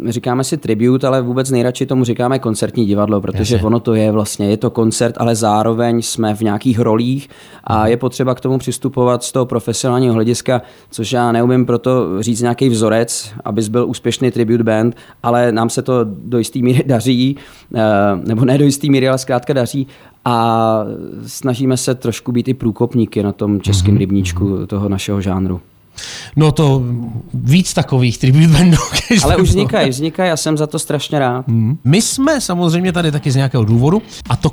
říkáme 0.08 0.44
si 0.44 0.56
tribute, 0.56 1.06
ale 1.06 1.22
vůbec 1.22 1.50
nejradši 1.50 1.86
tomu 1.86 2.04
říkáme 2.04 2.38
koncertní 2.38 2.86
divadlo, 2.86 3.20
protože 3.20 3.54
Jasně. 3.54 3.66
ono 3.66 3.80
to 3.80 3.94
je 3.94 4.12
vlastně, 4.12 4.50
je 4.50 4.56
to 4.56 4.70
koncert, 4.70 5.14
ale 5.18 5.36
zároveň 5.36 6.02
jsme 6.02 6.34
v 6.34 6.40
nějakých 6.40 6.78
rolích 6.78 7.28
a 7.64 7.86
je 7.86 7.96
potřeba 7.96 8.34
k 8.34 8.40
tomu 8.40 8.58
přistupovat 8.58 9.24
z 9.24 9.32
toho 9.32 9.46
profesionálního 9.46 10.14
hlediska, 10.14 10.62
což 10.90 11.12
já 11.12 11.32
neumím 11.32 11.66
proto 11.66 12.22
říct 12.22 12.40
nějaký 12.40 12.68
vzorec, 12.68 13.32
abys 13.44 13.68
byl 13.68 13.83
úspěšný 13.86 14.30
tribute 14.30 14.64
band, 14.64 14.96
ale 15.22 15.52
nám 15.52 15.70
se 15.70 15.82
to 15.82 16.04
do 16.04 16.38
jisté 16.38 16.58
míry 16.58 16.84
daří, 16.86 17.36
eh, 17.74 17.80
nebo 18.24 18.44
ne 18.44 18.58
do 18.58 18.64
jisté 18.64 18.88
míry, 18.88 19.08
ale 19.08 19.18
zkrátka 19.18 19.52
daří 19.52 19.86
a 20.24 20.78
snažíme 21.26 21.76
se 21.76 21.94
trošku 21.94 22.32
být 22.32 22.48
i 22.48 22.54
průkopníky 22.54 23.22
na 23.22 23.32
tom 23.32 23.60
českém 23.60 23.94
mm-hmm. 23.94 23.98
rybníčku 23.98 24.66
toho 24.66 24.88
našeho 24.88 25.20
žánru. 25.20 25.60
No 26.36 26.52
to 26.52 26.82
víc 27.34 27.74
takových 27.74 28.18
tribute 28.18 28.46
bandů. 28.46 28.76
Ale 29.22 29.36
už 29.36 29.48
vznikají, 29.48 29.90
vznikají 29.90 30.30
a 30.30 30.36
jsem 30.36 30.56
za 30.56 30.66
to 30.66 30.78
strašně 30.78 31.18
rád. 31.18 31.48
Mm. 31.48 31.78
My 31.84 32.02
jsme 32.02 32.40
samozřejmě 32.40 32.92
tady 32.92 33.12
taky 33.12 33.30
z 33.30 33.36
nějakého 33.36 33.64
důvodu 33.64 34.02
a 34.28 34.36
to 34.36 34.50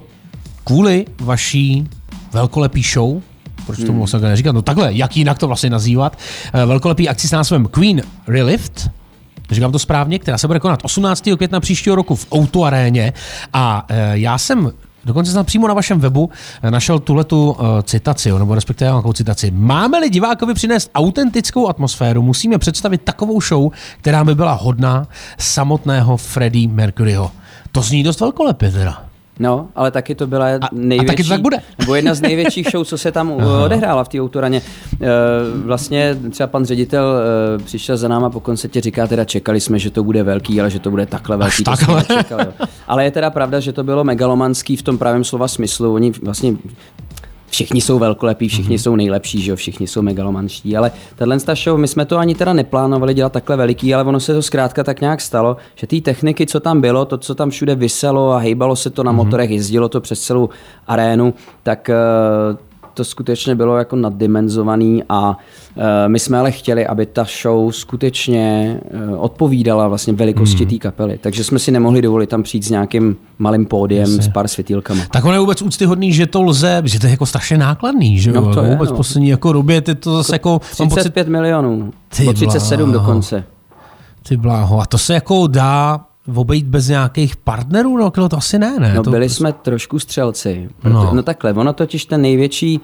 kvůli 0.64 1.06
vaší 1.20 1.88
velkolepý 2.34 2.84
show, 2.84 3.22
proč 3.66 3.78
tomu 3.78 3.92
hmm. 3.92 3.98
vlastně 3.98 4.20
neříkat? 4.20 4.56
No 4.56 4.62
takhle, 4.62 4.94
jak 4.94 5.18
jinak 5.18 5.38
to 5.38 5.48
vlastně 5.48 5.70
nazývat? 5.70 6.18
Eh, 6.54 6.66
velkolepý 6.66 7.10
akci 7.10 7.28
s 7.28 7.32
názvem 7.32 7.66
Queen 7.66 8.02
Relift, 8.28 8.90
říkám 9.56 9.72
to 9.72 9.80
správně, 9.80 10.20
která 10.20 10.38
se 10.38 10.48
bude 10.48 10.60
konat 10.60 10.80
18. 10.84 11.24
května 11.36 11.60
příštího 11.60 11.96
roku 11.96 12.16
v 12.16 12.28
Outu 12.36 12.66
aréně 12.66 13.14
a 13.54 13.86
e, 13.90 14.20
já 14.20 14.38
jsem 14.38 14.72
Dokonce 15.06 15.32
jsem 15.32 15.46
přímo 15.46 15.68
na 15.68 15.74
vašem 15.74 16.00
webu 16.00 16.30
e, 16.64 16.72
našel 16.72 17.00
tuhletu 17.00 17.52
uh, 17.52 17.82
citaci, 17.84 18.32
nebo 18.32 18.56
respektive 18.56 18.92
nějakou 18.92 19.14
citaci. 19.14 19.52
Máme-li 19.52 20.10
divákovi 20.10 20.54
přinést 20.54 20.92
autentickou 20.96 21.68
atmosféru, 21.68 22.22
musíme 22.22 22.58
představit 22.58 23.02
takovou 23.02 23.42
show, 23.42 23.72
která 24.02 24.24
by 24.24 24.36
byla 24.36 24.54
hodná 24.54 25.08
samotného 25.38 26.18
Freddie 26.18 26.68
Mercuryho. 26.68 27.32
To 27.72 27.82
zní 27.82 28.04
dost 28.04 28.20
velkolepě 28.20 28.72
teda. 28.72 29.11
No, 29.42 29.70
ale 29.76 29.92
taky 29.92 30.16
to 30.16 30.28
byla 30.28 30.46
největší, 30.72 31.08
a 31.08 31.12
taky 31.12 31.24
to 31.24 31.30
tak 31.30 31.42
bude. 31.42 31.58
nebo 31.80 31.96
jedna 31.96 32.14
z 32.14 32.22
největších 32.22 32.68
show, 32.72 32.86
co 32.86 32.98
se 32.98 33.12
tam 33.12 33.32
odehrála 33.66 34.04
v 34.04 34.08
té 34.08 34.22
autoraně. 34.22 34.62
Eh, 34.94 35.08
vlastně 35.66 36.18
třeba 36.32 36.48
pan 36.48 36.66
ředitel 36.66 37.16
eh, 37.16 37.64
přišel 37.64 37.98
za 37.98 38.08
náma 38.08 38.30
po 38.30 38.40
koncertě, 38.40 38.82
říká 38.82 39.08
teda 39.08 39.26
čekali 39.26 39.60
jsme, 39.60 39.80
že 39.80 39.92
to 39.92 40.04
bude 40.04 40.24
velký, 40.24 40.62
ale 40.62 40.70
že 40.70 40.80
to 40.80 40.92
bude 40.92 41.06
takhle 41.06 41.38
velký. 41.38 41.64
Až 41.68 41.80
takhle. 41.80 42.06
Čekali, 42.18 42.46
ale 42.88 43.04
je 43.04 43.12
teda 43.12 43.30
pravda, 43.30 43.60
že 43.60 43.74
to 43.74 43.84
bylo 43.84 44.04
megalomanský 44.04 44.76
v 44.76 44.82
tom 44.82 44.98
pravém 44.98 45.24
slova 45.24 45.48
smyslu. 45.48 45.94
Oni 45.94 46.12
vlastně 46.12 46.54
všichni 47.52 47.82
jsou 47.82 48.00
velkolepí, 48.00 48.48
všichni 48.48 48.76
mm-hmm. 48.76 48.82
jsou 48.82 48.96
nejlepší, 48.96 49.42
že 49.42 49.52
jo, 49.52 49.56
všichni 49.56 49.88
jsou 49.88 50.02
megalomanští, 50.02 50.78
ale 50.78 50.92
tenhle 51.16 51.56
show, 51.56 51.78
my 51.78 51.88
jsme 51.88 52.06
to 52.06 52.18
ani 52.18 52.36
teda 52.36 52.54
neplánovali 52.54 53.14
dělat 53.14 53.34
takhle 53.34 53.58
veliký, 53.58 53.94
ale 53.94 54.04
ono 54.04 54.20
se 54.20 54.34
to 54.34 54.42
zkrátka 54.42 54.84
tak 54.84 55.02
nějak 55.02 55.22
stalo, 55.22 55.58
že 55.76 55.88
ty 55.88 56.02
techniky, 56.02 56.46
co 56.46 56.60
tam 56.60 56.82
bylo, 56.82 57.06
to, 57.06 57.18
co 57.18 57.36
tam 57.36 57.50
všude 57.50 57.76
vyselo 57.76 58.32
a 58.32 58.38
hejbalo 58.38 58.76
se 58.76 58.90
to 58.90 59.04
na 59.04 59.12
mm-hmm. 59.12 59.16
motorech, 59.16 59.50
jezdilo 59.50 59.90
to 59.90 60.02
přes 60.02 60.20
celou 60.22 60.50
arénu, 60.88 61.34
tak 61.64 61.90
uh, 61.90 62.71
to 62.94 63.04
skutečně 63.04 63.56
bylo 63.56 63.78
jako 63.78 63.96
naddimenzovaný 63.96 65.04
a 65.10 65.30
uh, 65.30 65.84
my 66.08 66.20
jsme 66.20 66.38
ale 66.38 66.52
chtěli, 66.52 66.88
aby 66.88 67.06
ta 67.06 67.26
show 67.42 67.72
skutečně 67.72 68.78
uh, 69.10 69.24
odpovídala 69.24 69.88
vlastně 69.88 70.14
velikosti 70.14 70.64
mm. 70.64 70.70
té 70.70 70.78
kapely. 70.78 71.20
Takže 71.22 71.44
jsme 71.44 71.60
si 71.60 71.72
nemohli 71.72 72.02
dovolit 72.02 72.30
tam 72.30 72.44
přijít 72.44 72.64
s 72.64 72.70
nějakým 72.70 73.16
malým 73.40 73.66
pódiem 73.66 74.02
Jasně. 74.02 74.24
s 74.24 74.28
pár 74.28 74.48
světílkama. 74.48 75.04
Tak 75.12 75.26
on 75.26 75.34
je 75.34 75.40
vůbec 75.40 75.62
úctyhodný, 75.62 76.14
že 76.14 76.28
to 76.28 76.42
lze, 76.42 76.82
že 76.86 77.00
to 77.00 77.08
je 77.08 77.12
jako 77.12 77.26
strašně 77.26 77.58
nákladný, 77.58 78.20
že 78.20 78.32
no, 78.32 78.54
to 78.54 78.64
je, 78.64 78.70
vůbec 78.70 78.90
no. 78.90 78.96
poslední 78.96 79.30
jako 79.30 79.54
době, 79.54 79.82
ty 79.82 79.96
to 79.96 80.18
zase 80.18 80.36
jako... 80.36 80.60
35 80.60 81.14
pocit... 81.14 81.32
milionů, 81.32 81.92
ty 82.18 82.34
37 82.34 82.92
bláho. 82.92 83.06
dokonce. 83.06 83.44
Ty 84.28 84.38
bláho, 84.38 84.80
a 84.80 84.86
to 84.86 84.98
se 84.98 85.14
jako 85.14 85.48
dá 85.48 86.00
obejít 86.36 86.66
bez 86.66 86.88
nějakých 86.88 87.36
partnerů? 87.36 87.98
No, 87.98 88.12
to 88.12 88.38
asi 88.38 88.60
ne, 88.60 88.76
ne? 88.80 88.94
No 88.96 89.04
to 89.04 89.10
byli 89.10 89.26
prostě- 89.26 89.38
jsme 89.38 89.54
trošku 89.54 90.00
střelci. 90.00 90.70
Proto, 90.82 90.96
No. 90.96 91.04
no. 91.04 91.14
no 91.14 91.24
takhle, 91.24 91.54
ono 91.54 91.74
totiž 91.74 92.06
ten 92.06 92.22
největší, 92.22 92.82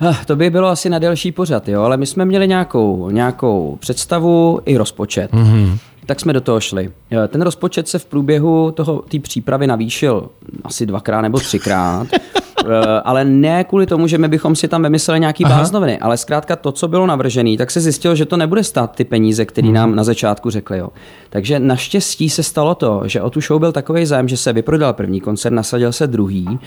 ah, 0.00 0.14
to 0.26 0.36
by 0.36 0.50
bylo 0.50 0.68
asi 0.68 0.90
na 0.90 0.98
delší 0.98 1.32
pořad, 1.32 1.68
jo, 1.68 1.82
ale 1.82 1.96
my 1.96 2.06
jsme 2.06 2.24
měli 2.24 2.48
nějakou, 2.48 3.10
nějakou 3.10 3.76
představu 3.80 4.60
i 4.66 4.76
rozpočet. 4.76 5.32
Mm-hmm. 5.32 5.78
Tak 6.06 6.20
jsme 6.20 6.32
do 6.32 6.40
toho 6.40 6.60
šli. 6.60 6.90
Eh, 7.12 7.28
Ten 7.28 7.42
rozpočet 7.42 7.88
se 7.88 7.98
v 7.98 8.04
průběhu 8.04 8.70
toho 8.70 9.02
té 9.10 9.18
přípravy 9.18 9.66
navýšil 9.66 10.28
asi 10.64 10.86
dvakrát 10.86 11.20
nebo 11.20 11.38
třikrát. 11.40 12.06
Eh, 12.66 13.00
ale 13.04 13.24
ne 13.24 13.64
kvůli 13.64 13.86
tomu, 13.86 14.06
že 14.06 14.18
my 14.18 14.28
bychom 14.28 14.56
si 14.56 14.68
tam 14.68 14.82
vymysleli 14.82 15.20
nějaký 15.20 15.44
bláznoviny, 15.44 15.98
ale 15.98 16.16
zkrátka 16.16 16.56
to, 16.56 16.72
co 16.72 16.88
bylo 16.88 17.06
navržené, 17.06 17.56
tak 17.56 17.70
se 17.70 17.80
zjistilo, 17.80 18.14
že 18.14 18.26
to 18.26 18.36
nebude 18.36 18.64
stát 18.64 18.96
ty 18.96 19.04
peníze, 19.04 19.44
které 19.44 19.68
nám 19.68 19.94
na 19.94 20.04
začátku 20.04 20.50
řekli. 20.50 20.78
Jo. 20.78 20.88
Takže 21.30 21.58
naštěstí 21.60 22.30
se 22.30 22.42
stalo 22.42 22.74
to, 22.74 23.02
že 23.04 23.22
o 23.22 23.30
tu 23.30 23.40
show 23.40 23.60
byl 23.60 23.72
takový 23.72 24.06
zájem, 24.06 24.28
že 24.28 24.36
se 24.36 24.52
vyprodal 24.52 24.92
první 24.92 25.20
koncert, 25.20 25.52
nasadil 25.52 25.92
se 25.92 26.06
druhý 26.06 26.58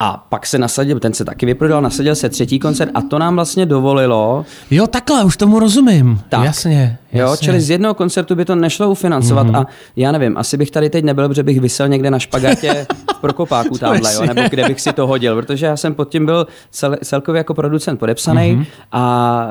a 0.00 0.26
pak 0.28 0.46
se 0.46 0.58
nasadil, 0.58 1.00
ten 1.00 1.12
se 1.14 1.24
taky 1.24 1.46
vyprodal, 1.46 1.82
nasadil 1.82 2.14
se 2.14 2.28
třetí 2.28 2.58
koncert 2.58 2.90
a 2.94 3.02
to 3.02 3.18
nám 3.18 3.34
vlastně 3.34 3.66
dovolilo 3.66 4.44
Jo, 4.70 4.86
takhle, 4.86 5.24
už 5.24 5.36
tomu 5.36 5.58
rozumím. 5.58 6.20
Tak. 6.28 6.44
Jasně. 6.44 6.98
Jo, 7.12 7.30
jasně. 7.30 7.44
čili 7.44 7.60
z 7.60 7.70
jednoho 7.70 7.94
koncertu 7.94 8.34
by 8.34 8.44
to 8.44 8.54
nešlo 8.54 8.90
ufinancovat 8.90 9.46
Mhm. 9.46 9.54
mm-hmm. 9.56 9.60
a 9.66 9.66
já 9.96 10.12
nevím, 10.12 10.38
asi 10.38 10.56
bych 10.56 10.70
tady 10.70 10.90
teď 10.90 11.04
nebyl, 11.04 11.28
protože 11.28 11.42
bych 11.42 11.60
vysel 11.60 11.88
někde 11.88 12.10
na 12.10 12.18
špagátě 12.18 12.86
v 12.90 13.04
Prokopáku 13.20 13.78
tamhle, 13.78 14.14
jo, 14.14 14.22
nebo 14.26 14.40
kde 14.50 14.64
bych 14.68 14.80
si 14.80 14.92
to 14.92 15.06
hodil, 15.06 15.36
protože 15.42 15.66
já 15.66 15.76
jsem 15.76 15.94
pod 15.94 16.08
tím 16.08 16.26
byl 16.26 16.46
cel, 16.70 16.96
celkově 17.04 17.38
jako 17.38 17.54
producent 17.54 17.98
podepsaný 18.00 18.52
Mhm. 18.52 18.62
mm-hmm. 18.62 18.66
a 18.92 19.46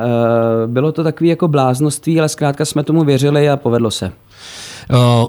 e, 0.63 0.67
bylo 0.67 0.91
to 0.91 1.03
takový 1.03 1.29
jako 1.29 1.47
bláznoství, 1.47 2.19
ale 2.19 2.29
zkrátka 2.29 2.65
jsme 2.65 2.83
tomu 2.83 3.03
věřili 3.03 3.49
a 3.49 3.57
povedlo 3.57 3.91
se. 3.91 4.11
Uh, 4.93 5.27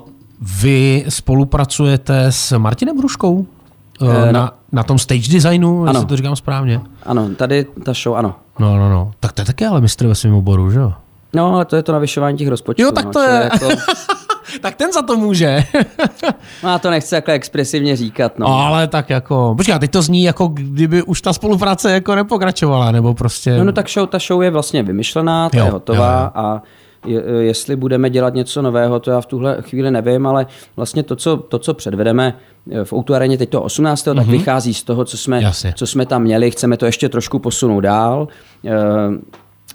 vy 0.60 1.04
spolupracujete 1.08 2.24
s 2.32 2.58
Martinem 2.58 2.98
Hruškou? 2.98 3.34
Uh, 3.34 3.46
Eh, 4.28 4.32
na, 4.32 4.52
na 4.72 4.82
tom 4.82 4.98
stage 4.98 5.32
designu, 5.32 5.84
jestli 5.84 5.98
Ano. 5.98 6.08
to 6.08 6.16
říkám 6.16 6.36
správně. 6.36 6.80
Ano, 7.02 7.28
tady 7.36 7.66
ta 7.84 7.92
show, 7.92 8.16
ano. 8.16 8.34
No, 8.58 8.76
no, 8.76 8.88
no. 8.90 9.10
Tak 9.20 9.32
to 9.32 9.40
je 9.40 9.46
taky 9.46 9.66
ale 9.66 9.80
mistr 9.80 10.06
ve 10.06 10.14
svém 10.14 10.34
oboru, 10.34 10.70
že 10.70 10.78
jo? 10.78 10.92
No, 11.34 11.54
ale 11.54 11.64
to 11.64 11.76
je 11.76 11.82
to 11.82 11.92
navyšování 11.92 12.38
těch 12.38 12.48
rozpočtů. 12.48 12.82
Jo, 12.82 12.92
tak 12.92 13.04
no, 13.04 13.12
to 13.12 13.20
čili 13.24 13.34
je. 13.36 13.50
Jako, 13.52 13.68
tak 14.60 14.74
ten 14.76 14.92
za 14.92 15.02
to 15.02 15.16
může. 15.16 15.64
no, 16.62 16.68
já 16.70 16.78
to 16.78 16.90
nechci 16.90 17.10
takhle 17.10 17.34
expresivně 17.34 17.96
říkat. 17.96 18.38
No. 18.38 18.48
No, 18.48 18.54
ale 18.58 18.86
tak 18.86 19.10
jako, 19.10 19.54
počkej, 19.56 19.74
a 19.74 19.78
teď 19.78 19.90
to 19.90 20.02
zní 20.02 20.22
jako 20.24 20.46
kdyby 20.48 21.02
už 21.02 21.20
ta 21.22 21.32
spolupráce 21.32 21.92
jako 21.92 22.14
nepokračovala, 22.14 22.92
nebo 22.92 23.14
prostě... 23.14 23.58
No, 23.58 23.64
no 23.64 23.72
tak 23.72 23.88
show, 23.90 24.08
ta 24.08 24.18
show 24.18 24.42
je 24.42 24.50
vlastně 24.50 24.82
vymyšlená, 24.82 25.48
ta 25.50 25.58
Jo, 25.58 25.64
je 25.64 25.70
hotová 25.70 26.22
jo, 26.36 26.42
a 26.42 26.62
je, 27.06 27.22
jestli 27.40 27.76
budeme 27.76 28.10
dělat 28.10 28.34
něco 28.34 28.62
nového, 28.62 29.00
to 29.00 29.10
já 29.10 29.20
v 29.20 29.26
tuhle 29.26 29.56
chvíli 29.60 29.90
nevím, 29.90 30.26
ale 30.26 30.46
vlastně 30.76 31.02
to, 31.02 31.16
co, 31.16 31.36
to, 31.36 31.58
co 31.58 31.74
předvedeme 31.74 32.34
eh, 32.72 32.84
v 32.84 32.92
Outu 32.92 33.14
Areně 33.14 33.38
teď 33.38 33.50
to 33.50 33.62
18. 33.62 34.06
Mm-hmm. 34.06 34.16
tak 34.16 34.26
vychází 34.26 34.74
z 34.74 34.82
toho, 34.82 35.04
co 35.04 35.16
jsme, 35.16 35.36
Mhm. 35.36 35.44
Jasně. 35.46 35.72
co 35.76 35.86
jsme 35.86 36.06
tam 36.06 36.22
měli, 36.22 36.50
chceme 36.50 36.76
to 36.76 36.86
ještě 36.86 37.08
trošku 37.08 37.38
posunout 37.38 37.80
dál, 37.80 38.28
eh, 38.66 38.70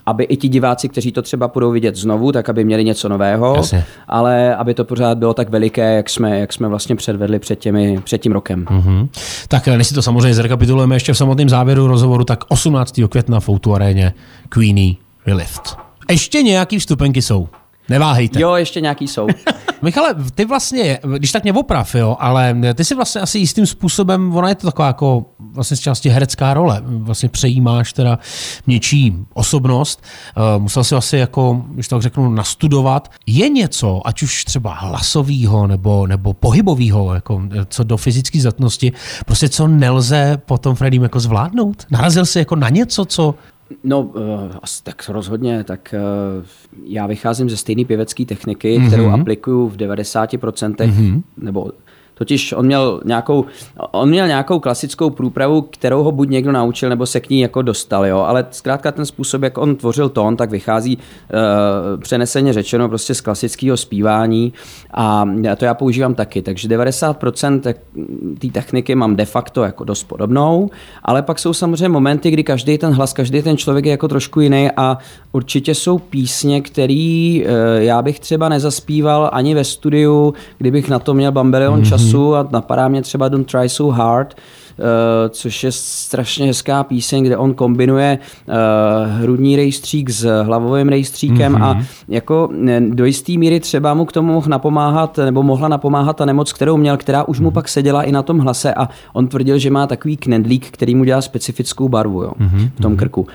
aby 0.05 0.24
i 0.24 0.38
ti 0.38 0.48
diváci, 0.48 0.89
kteří 0.89 1.12
to 1.12 1.22
třeba 1.22 1.48
budou 1.48 1.72
vidět 1.72 1.95
znovu, 1.95 2.31
tak 2.31 2.50
aby 2.50 2.63
měli 2.63 2.83
něco 2.83 3.10
nového, 3.10 3.53
Jasně. 3.55 3.86
ale 4.07 4.55
aby 4.55 4.74
to 4.74 4.86
pořád 4.86 5.17
bylo 5.17 5.33
tak 5.33 5.50
veliké, 5.50 5.95
jak 5.95 6.10
jsme, 6.10 6.39
jak 6.39 6.53
jsme 6.53 6.67
vlastně 6.67 6.95
předvedli 6.95 7.39
před, 7.39 7.60
těmi, 7.60 8.00
před 8.03 8.17
tím 8.17 8.31
rokem. 8.31 8.65
Mhm. 8.69 9.10
Tak 9.48 9.67
než 9.67 9.88
si 9.88 9.93
to 9.93 10.01
samozřejmě 10.01 10.33
zrekapitulujeme 10.33 10.95
ještě 10.95 11.13
v 11.13 11.17
samotném 11.17 11.50
závěru 11.50 11.88
rozhovoru, 11.88 12.24
tak 12.24 12.43
18. 12.48 13.00
května 13.10 13.39
v 13.39 13.50
Outu 13.50 13.75
aréně 13.75 14.13
Queenie 14.50 14.93
Relift. 15.25 15.77
Ještě 16.10 16.41
nějaký 16.43 16.79
vstupenky 16.79 17.22
jsou. 17.22 17.48
Neváhejte. 17.89 18.41
Jo, 18.41 18.55
ještě 18.55 18.81
nějaký 18.81 19.07
jsou. 19.07 19.27
Michale, 19.81 20.15
ty 20.36 20.45
vlastně, 20.45 21.00
když 21.17 21.31
tak 21.31 21.43
mě 21.43 21.53
oprav, 21.53 21.95
jo, 21.95 22.17
ale 22.19 22.57
ty 22.75 22.86
si 22.86 22.95
vlastně 22.95 23.22
asi 23.22 23.39
jistým 23.39 23.65
způsobem, 23.65 24.36
ona 24.36 24.50
je 24.50 24.55
to 24.55 24.67
taková 24.67 24.88
jako 24.88 25.25
vlastně 25.53 25.77
z 25.77 25.79
části 25.79 26.10
herecká 26.10 26.53
role, 26.53 26.81
vlastně 26.86 27.29
přejímáš 27.29 27.93
teda 27.93 28.19
něčí 28.67 29.15
osobnost, 29.33 30.03
uh, 30.38 30.62
musel 30.62 30.83
si 30.83 30.95
asi 30.95 31.17
jako, 31.17 31.65
když 31.69 31.88
tak 31.88 32.01
řeknu, 32.01 32.29
nastudovat. 32.29 33.12
Je 33.27 33.50
něco, 33.50 34.01
ať 34.05 34.24
už 34.24 34.45
třeba 34.45 34.74
hlasovýho 34.74 35.67
nebo, 35.67 36.07
nebo 36.07 36.33
pohybovýho, 36.33 37.13
jako 37.13 37.41
co 37.69 37.83
do 37.83 37.98
fyzické 37.98 38.39
zdatnosti, 38.39 38.91
prostě 39.25 39.50
co 39.50 39.67
nelze 39.67 40.41
potom 40.45 40.75
Freddym 40.75 41.03
jako 41.03 41.19
zvládnout? 41.19 41.86
Narazil 41.91 42.25
jsi 42.25 42.39
jako 42.39 42.55
na 42.55 42.69
něco, 42.69 43.05
co 43.05 43.36
No, 43.83 44.12
asi 44.62 44.83
tak 44.83 45.10
rozhodně, 45.10 45.63
tak 45.63 45.95
já 46.86 47.07
vycházím 47.07 47.50
ze 47.50 47.57
stejné 47.57 47.86
pěvecké 47.86 48.25
techniky, 48.25 48.77
mm-hmm. 48.77 48.88
kterou 48.88 49.10
aplikuju 49.10 49.67
v 49.67 49.77
90%, 49.77 50.75
mm-hmm. 50.75 51.22
nebo 51.38 51.72
totiž 52.13 52.53
on 52.53 52.65
měl, 52.65 53.01
nějakou, 53.05 53.46
on 53.91 54.10
měl 54.10 54.27
nějakou 54.27 54.60
klasickou 54.60 55.10
průpravu, 55.10 55.62
kterou 55.62 56.03
ho 56.03 56.12
buď 56.12 56.29
někdo 56.29 56.51
naučil, 56.51 56.89
nebo 56.89 57.05
se 57.05 57.20
k 57.20 57.29
ní 57.29 57.41
jako 57.41 57.62
dostal, 57.62 58.05
jo? 58.05 58.20
ale 58.20 58.46
zkrátka 58.51 58.91
ten 58.91 59.05
způsob, 59.05 59.41
jak 59.41 59.58
on 59.58 59.75
tvořil 59.75 60.10
tón, 60.10 60.38
tak 60.38 60.50
vychází 60.50 60.98
uh, 60.98 62.01
přeneseně 62.01 62.53
řečeno 62.53 62.89
prostě 62.89 63.15
z 63.15 63.22
klasického 63.22 63.77
zpívání 63.77 64.53
a 64.93 65.25
to 65.58 65.65
já 65.65 65.74
používám 65.74 66.15
taky, 66.15 66.41
takže 66.41 66.67
90% 66.67 67.60
te- 67.60 67.75
té 68.39 68.48
techniky 68.48 68.96
mám 68.96 69.15
de 69.15 69.25
facto 69.25 69.63
jako 69.63 69.84
dost 69.84 70.03
podobnou, 70.03 70.70
ale 71.03 71.22
pak 71.22 71.39
jsou 71.39 71.53
samozřejmě 71.53 71.89
momenty, 71.89 72.32
kdy 72.32 72.43
každý 72.43 72.77
ten 72.77 72.93
hlas, 72.93 73.13
každý 73.13 73.41
ten 73.41 73.58
člověk 73.58 73.86
je 73.86 73.91
jako 73.91 74.08
trošku 74.08 74.39
jiný 74.39 74.70
a 74.77 74.98
určitě 75.32 75.75
jsou 75.75 75.98
písně, 75.98 76.62
který 76.62 77.43
eh, 77.46 77.84
já 77.84 78.01
bych 78.01 78.20
třeba 78.20 78.50
nezaspíval 78.50 79.29
ani 79.34 79.55
ve 79.55 79.63
studiu, 79.63 80.34
kdybych 80.58 80.89
na 80.89 81.00
to 81.00 81.13
měl 81.13 81.32
bambelion 81.32 81.82
mm-hmm. 81.82 81.89
času 81.89 82.02
a 82.36 82.48
napadá 82.51 82.88
mě 82.88 83.01
třeba 83.01 83.29
Don't 83.29 83.51
Try 83.51 83.69
So 83.69 83.95
Hard, 83.98 84.36
Uh, 84.77 84.86
což 85.29 85.63
je 85.63 85.72
strašně 85.72 86.45
hezká 86.45 86.83
píseň, 86.83 87.24
kde 87.24 87.38
on 87.38 87.53
kombinuje 87.53 88.19
uh, 88.48 88.53
hrudní 89.22 89.55
rejstřík 89.55 90.10
s 90.10 90.43
hlavovým 90.43 90.89
rejstříkem 90.89 91.53
mm-hmm. 91.53 91.63
a 91.63 91.83
jako 92.07 92.50
ne, 92.51 92.81
do 92.81 93.05
jisté 93.05 93.38
míry 93.38 93.60
třeba 93.60 93.93
mu 93.93 94.05
k 94.05 94.12
tomu 94.12 94.33
mohl 94.33 94.50
napomáhat, 94.50 95.17
nebo 95.17 95.43
mohla 95.43 95.67
napomáhat 95.67 96.17
ta 96.17 96.25
nemoc, 96.25 96.53
kterou 96.53 96.77
měl, 96.77 96.98
která 96.98 97.24
už 97.24 97.39
mu 97.39 97.51
pak 97.51 97.67
seděla 97.67 98.03
i 98.03 98.12
na 98.12 98.24
tom 98.24 98.39
hlase 98.39 98.74
a 98.74 98.89
on 99.13 99.27
tvrdil, 99.27 99.57
že 99.57 99.72
má 99.72 99.88
takový 99.88 100.17
knedlík, 100.17 100.72
který 100.72 100.95
mu 100.95 101.03
dělá 101.03 101.22
specifickou 101.22 101.89
barvu 101.89 102.24
jo, 102.24 102.31
mm-hmm. 102.39 102.69
v 102.75 102.81
tom 102.81 102.95
krku. 102.98 103.27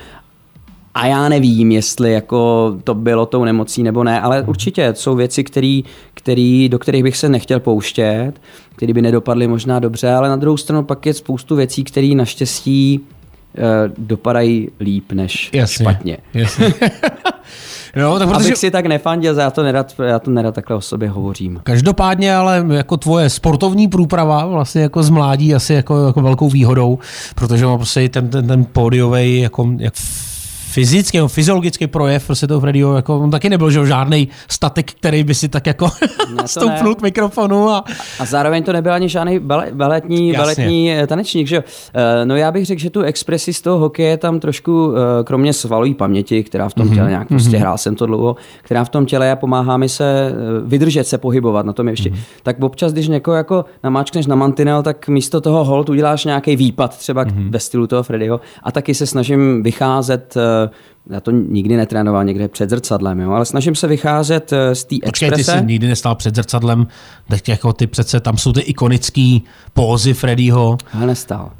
A 0.98 1.06
já 1.06 1.28
nevím, 1.28 1.72
jestli 1.72 2.12
jako 2.12 2.72
to 2.84 2.94
bylo 2.94 3.26
tou 3.26 3.44
nemocí 3.44 3.82
nebo 3.82 4.04
ne, 4.04 4.20
ale 4.20 4.42
určitě 4.42 4.94
jsou 4.96 5.16
věci, 5.16 5.44
který, 5.44 5.84
který, 6.14 6.68
do 6.68 6.78
kterých 6.78 7.02
bych 7.02 7.16
se 7.16 7.28
nechtěl 7.28 7.60
pouštět, 7.60 8.32
které 8.76 8.92
by 8.92 9.02
nedopadly 9.02 9.48
možná 9.48 9.78
dobře, 9.78 10.12
ale 10.12 10.28
na 10.28 10.36
druhou 10.36 10.56
stranu 10.56 10.84
pak 10.84 11.06
je 11.06 11.14
spoustu 11.14 11.56
věcí, 11.56 11.84
které 11.84 12.14
naštěstí 12.14 13.00
eh, 13.58 13.62
dopadají 13.98 14.68
líp 14.80 15.12
než 15.12 15.50
Jasně. 15.52 15.84
špatně. 15.84 16.16
Jasně. 16.34 16.66
no, 17.96 18.18
tak 18.18 18.28
protože... 18.28 18.46
Abych 18.46 18.56
si 18.56 18.70
tak 18.70 18.86
nefandil, 18.86 19.38
já 19.38 19.50
to 19.50 19.62
nerad, 19.62 19.94
já 20.06 20.18
to 20.18 20.30
nerad 20.30 20.54
takhle 20.54 20.76
o 20.76 20.80
sobě 20.80 21.08
hovořím. 21.08 21.60
Každopádně 21.62 22.34
ale 22.34 22.66
jako 22.70 22.96
tvoje 22.96 23.30
sportovní 23.30 23.88
průprava 23.88 24.46
vlastně 24.46 24.82
jako 24.82 25.02
z 25.02 25.10
mládí 25.10 25.54
asi 25.54 25.74
jako, 25.74 26.06
jako 26.06 26.20
velkou 26.22 26.48
výhodou, 26.48 26.98
protože 27.34 27.66
má 27.66 27.76
prostě 27.76 28.08
ten, 28.08 28.28
ten, 28.28 28.46
ten 28.46 28.64
pódiový 28.64 29.40
jako, 29.40 29.68
jak 29.78 29.94
fyzický, 30.72 31.18
no, 31.18 31.28
fyziologický 31.28 31.86
projev 31.86 32.26
prostě 32.26 32.46
toho 32.46 32.60
Freddyho, 32.60 32.96
jako 32.96 33.18
on 33.18 33.30
taky 33.30 33.48
nebyl 33.48 33.70
že, 33.70 33.86
žádný 33.86 34.28
statik, 34.48 34.92
který 34.92 35.24
by 35.24 35.34
si 35.34 35.48
tak 35.48 35.66
jako 35.66 35.88
stoupnul 36.46 36.88
ne. 36.88 36.94
k 36.94 37.02
mikrofonu 37.02 37.68
a 37.70 37.84
A 38.20 38.24
zároveň 38.24 38.62
to 38.62 38.72
nebyl 38.72 38.92
ani 38.92 39.08
žádný 39.08 39.38
bale, 39.38 39.68
baletní, 39.72 40.32
baletní 40.32 40.92
eh, 40.92 41.06
tanečník, 41.06 41.46
že 41.46 41.56
jo? 41.56 41.62
Eh, 41.94 42.24
No 42.24 42.36
já 42.36 42.52
bych 42.52 42.66
řekl, 42.66 42.80
že 42.80 42.90
tu 42.90 43.02
expresi 43.02 43.52
z 43.52 43.62
toho 43.62 43.78
hokeje 43.78 44.16
tam 44.16 44.40
trošku, 44.40 44.92
eh, 44.96 45.24
kromě 45.24 45.52
svalové 45.52 45.94
paměti, 45.94 46.44
která 46.44 46.68
v 46.68 46.74
tom 46.74 46.88
těle 46.94 47.08
nějak 47.10 47.28
prostě 47.28 47.56
hrál 47.56 47.78
jsem 47.78 47.96
to 47.96 48.06
dlouho, 48.06 48.36
která 48.62 48.84
v 48.84 48.88
tom 48.88 49.06
těle 49.06 49.32
a 49.32 49.36
pomáhá 49.36 49.76
mi 49.76 49.88
se 49.88 50.32
vydržet 50.64 51.04
se 51.04 51.18
pohybovat 51.18 51.66
na 51.66 51.72
tom 51.72 51.88
ještě. 51.88 52.10
Tak 52.42 52.62
občas, 52.62 52.92
když 52.92 53.08
někoho 53.08 53.36
jako 53.36 53.64
namáčkneš 53.84 54.26
na 54.26 54.36
mantinel, 54.36 54.82
tak 54.82 55.08
místo 55.08 55.40
toho 55.40 55.64
hold 55.64 55.88
uděláš 55.88 56.24
nějaký 56.24 56.56
výpad 56.56 56.98
třeba 56.98 57.24
mm 57.24 57.48
ve 57.50 57.58
stylu 57.58 57.86
toho 57.86 58.02
Freddyho 58.02 58.40
a 58.62 58.72
taky 58.72 58.94
se 58.94 59.06
snažím 59.06 59.62
vycházet 59.62 60.34
já 61.10 61.20
to 61.20 61.30
nikdy 61.30 61.76
netrénoval 61.76 62.24
někde 62.24 62.48
před 62.48 62.70
zrcadlem, 62.70 63.20
jo, 63.20 63.30
ale 63.30 63.44
snažím 63.44 63.74
se 63.74 63.86
vycházet 63.86 64.52
eh, 64.52 64.74
z 64.74 64.84
té 64.84 64.96
Počkej, 65.04 65.28
ty 65.30 65.34
exprese. 65.34 65.58
jsi 65.60 65.66
nikdy 65.66 65.86
nestál 65.88 66.14
před 66.14 66.34
zrcadlem, 66.34 66.86
tak 67.28 67.48
jako 67.48 67.72
ty 67.72 67.86
přece, 67.86 68.20
tam 68.20 68.36
jsou 68.38 68.52
ty 68.52 68.60
ikonické 68.60 69.38
pózy 69.72 70.14
Freddyho. 70.14 70.78
Ale 70.94 71.06
nestál. 71.06 71.50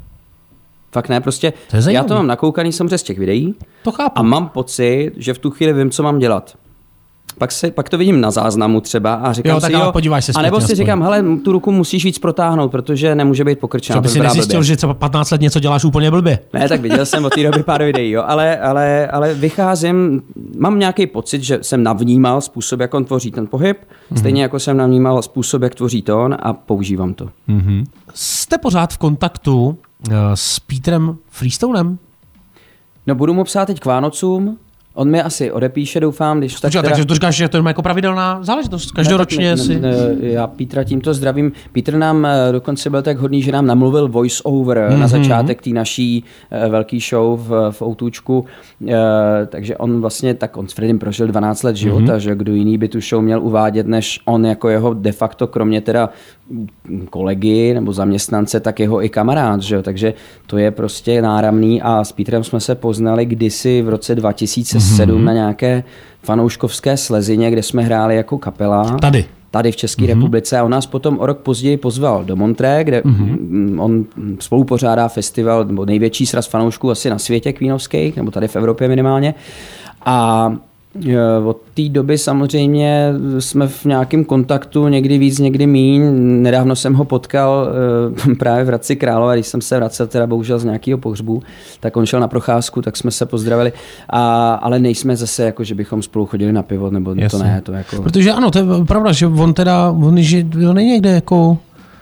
Fakt 0.91 1.09
ne, 1.09 1.21
prostě 1.21 1.53
To 1.71 1.77
já 1.89 2.03
to 2.03 2.13
mám 2.13 2.27
nakoukaný 2.27 2.71
samozřejmě 2.73 2.97
z 2.97 3.03
těch 3.03 3.19
videí 3.19 3.55
To 3.83 3.91
chápu. 3.91 4.19
a 4.19 4.21
mám 4.21 4.49
pocit, 4.49 5.11
že 5.17 5.33
v 5.33 5.39
tu 5.39 5.49
chvíli 5.51 5.73
vím, 5.73 5.91
co 5.91 6.03
mám 6.03 6.19
dělat. 6.19 6.57
Pak, 7.39 7.51
se, 7.51 7.71
pak 7.71 7.89
to 7.89 7.97
vidím 7.97 8.21
na 8.21 8.31
záznamu 8.31 8.81
třeba 8.81 9.13
a 9.13 9.33
říkám 9.33 9.49
Jo, 9.55 9.59
tak 9.61 9.69
si, 9.71 9.75
ale 9.75 9.85
jo, 9.85 9.91
podíváš 9.91 10.25
se 10.25 10.31
a 10.35 10.41
nebo 10.41 10.57
si 10.59 10.63
aspoň. 10.63 10.75
říkám, 10.75 11.01
hele, 11.03 11.23
tu 11.43 11.51
ruku 11.51 11.71
musíš 11.71 12.05
víc 12.05 12.19
protáhnout, 12.19 12.71
protože 12.71 13.15
nemůže 13.15 13.43
být 13.43 13.59
pokrčená. 13.59 13.97
Že 13.97 14.01
by 14.01 14.09
si 14.09 14.19
nezjistil, 14.19 14.59
blbě. 14.59 14.67
že 14.67 14.75
třeba 14.77 14.93
15 14.93 15.31
let 15.31 15.41
něco 15.41 15.59
děláš 15.59 15.83
úplně 15.83 16.11
blbě. 16.11 16.39
Ne, 16.53 16.69
tak 16.69 16.81
viděl 16.81 17.05
jsem 17.05 17.25
od 17.25 17.33
té 17.33 17.43
doby 17.43 17.63
pár 17.63 17.83
videí, 17.83 18.11
jo, 18.11 18.23
ale, 18.27 18.57
ale, 18.59 19.07
ale 19.07 19.33
vycházím, 19.33 20.21
mám 20.57 20.79
nějaký 20.79 21.07
pocit, 21.07 21.43
že 21.43 21.59
jsem 21.61 21.83
navnímal 21.83 22.41
způsob, 22.41 22.79
jak 22.79 22.93
on 22.93 23.05
tvoří 23.05 23.31
ten 23.31 23.47
pohyb, 23.47 23.77
Mhm. 24.11 24.19
stejně 24.19 24.41
jako 24.41 24.59
jsem 24.59 24.77
navnímal 24.77 25.21
způsob, 25.21 25.61
jak 25.61 25.75
tvoří 25.75 26.01
tón 26.01 26.37
a 26.39 26.53
používám 26.53 27.13
to. 27.13 27.29
Jste 28.13 28.57
pořád 28.57 28.93
v 28.93 28.97
kontaktu 28.97 29.77
eh, 30.09 30.13
s 30.33 30.59
Petrem 30.59 31.17
Freestonem? 31.29 31.97
No 33.07 33.15
budu 33.15 33.33
mu 33.33 33.43
psát 33.43 33.65
teď 33.65 33.79
k 33.79 33.85
Vánocům, 33.85 34.57
on 34.99 35.09
mi 35.09 35.21
asi 35.21 35.51
odepíše, 35.51 35.99
doufám, 35.99 36.39
když 36.39 36.53
tak 36.53 36.61
Počkej, 36.61 36.81
teda... 36.81 36.89
takže 36.89 37.05
to 37.05 37.13
říkáš, 37.13 37.35
že 37.35 37.49
to 37.49 37.57
je 37.57 37.63
jako 37.67 37.81
pravidelná 37.81 38.39
záležitost. 38.43 38.91
Každoročně 38.91 39.51
Ne, 39.51 39.57
tak 39.57 39.65
si... 39.65 39.79
ne, 39.79 39.91
ne, 39.91 40.15
já 40.21 40.47
Petra 40.47 40.83
tímto 40.83 41.13
zdravím. 41.13 41.51
Petr 41.71 41.97
nám 41.97 42.25
eh, 42.25 42.51
dokonce 42.51 42.89
byl 42.89 43.01
tak 43.01 43.17
hodný, 43.17 43.41
že 43.41 43.51
nám 43.51 43.65
namluvil 43.65 44.07
voice 44.07 44.43
over 44.43 44.77
mm-hmm. 44.77 44.91
Mhm. 44.91 44.99
na 44.99 45.07
začátek 45.07 45.61
té 45.61 45.69
naší 45.69 46.23
eh, 46.51 46.69
velký 46.69 46.99
show 46.99 47.39
v, 47.39 47.71
v 47.71 47.81
Outůčku. 47.81 48.45
Eh, 48.87 48.93
takže 49.49 49.77
on 49.77 50.01
vlastně, 50.01 50.33
tak 50.33 50.57
on 50.57 50.67
s 50.67 50.73
Fredim 50.73 50.99
prožil 50.99 51.27
12 51.27 51.63
let 51.63 51.75
života, 51.75 51.99
Mhm. 51.99 52.11
mm-hmm. 52.11 52.17
že 52.17 52.35
kdo 52.35 52.53
jiný 52.53 52.77
by 52.77 52.87
tu 52.87 52.99
show 53.01 53.21
měl 53.23 53.41
uvádět, 53.41 53.87
než 53.87 54.19
on 54.25 54.45
jako 54.45 54.69
jeho 54.69 54.93
de 54.93 55.11
facto, 55.11 55.47
kromě 55.47 55.81
teda 55.81 56.09
kolegy 57.09 57.73
nebo 57.73 57.93
zaměstnance, 57.93 58.59
tak 58.59 58.79
jeho 58.79 59.03
i 59.03 59.09
kamarád, 59.09 59.61
že 59.61 59.75
jo? 59.75 59.81
takže 59.81 60.13
to 60.47 60.57
je 60.57 60.71
prostě 60.71 61.21
náramný 61.21 61.81
a 61.81 62.03
s 62.03 62.11
Petrem 62.11 62.43
jsme 62.43 62.59
se 62.59 62.75
poznali 62.75 63.25
kdysi 63.25 63.81
v 63.81 63.89
roce 63.89 64.15
2007 64.15 65.09
Mhm. 65.11 65.19
mm-hmm. 65.21 65.25
na 65.25 65.33
nějaké 65.33 65.83
fanouškovské 66.23 66.97
slezině, 66.97 67.51
kde 67.51 67.63
jsme 67.63 67.81
hráli 67.83 68.15
jako 68.15 68.37
kapela 68.37 68.97
Tady. 68.97 69.25
tady 69.51 69.71
v 69.71 69.75
České 69.75 70.03
mm-hmm. 70.03 70.07
republice 70.07 70.59
a 70.59 70.63
on 70.63 70.71
nás 70.71 70.85
potom 70.85 71.19
o 71.19 71.25
rok 71.25 71.37
později 71.39 71.77
pozval 71.77 72.25
do 72.25 72.35
Montré, 72.35 72.83
kde 72.83 73.01
mm-hmm. 73.01 73.81
on 73.81 74.05
spolupořádá 74.39 75.07
festival, 75.07 75.65
nebo 75.65 75.85
největší 75.85 76.25
sraz 76.25 76.47
fanoušků 76.47 76.91
asi 76.91 77.09
na 77.09 77.17
světě 77.19 77.53
kvínovských, 77.53 78.15
nebo 78.15 78.31
tady 78.31 78.47
v 78.47 78.55
Evropě 78.55 78.87
minimálně. 78.87 79.33
A 80.05 80.53
od 81.45 81.57
té 81.73 81.89
doby 81.89 82.17
samozřejmě 82.17 83.13
jsme 83.39 83.67
v 83.67 83.85
nějakém 83.85 84.25
kontaktu, 84.25 84.87
někdy 84.87 85.17
víc, 85.17 85.39
někdy 85.39 85.67
míň. 85.67 86.01
Nedávno 86.41 86.75
jsem 86.75 86.93
ho 86.93 87.05
potkal 87.05 87.67
e, 88.31 88.35
právě 88.39 88.63
v 88.63 88.67
Hradci 88.67 88.95
Králové, 88.95 89.35
když 89.35 89.47
jsem 89.47 89.61
se 89.61 89.75
vracel 89.77 90.07
teda 90.07 90.27
bohužel 90.27 90.59
z 90.59 90.63
nějakého 90.65 90.97
pohřbu, 90.97 91.43
tak 91.79 91.97
on 91.97 92.05
šel 92.05 92.19
na 92.19 92.27
procházku, 92.27 92.81
tak 92.81 92.97
jsme 92.97 93.11
se 93.11 93.25
pozdravili, 93.25 93.73
a, 94.09 94.53
ale 94.53 94.79
nejsme 94.79 95.15
zase 95.15 95.43
jako, 95.43 95.63
že 95.63 95.75
bychom 95.75 96.01
spolu 96.01 96.25
chodili 96.25 96.53
na 96.53 96.63
pivo, 96.63 96.89
nebo 96.89 97.15
to 97.15 97.21
Jasně. 97.21 97.43
ne, 97.43 97.61
to 97.61 97.71
jako... 97.71 98.01
Protože 98.01 98.31
ano, 98.31 98.51
to 98.51 98.57
je 98.59 98.65
pravda, 98.87 99.11
že 99.11 99.27
on 99.27 99.53
teda, 99.53 99.91
on, 99.91 100.17
že 100.17 100.45
on 100.69 100.79
je 100.79 100.85
někde 100.85 101.09
jako, 101.09 101.57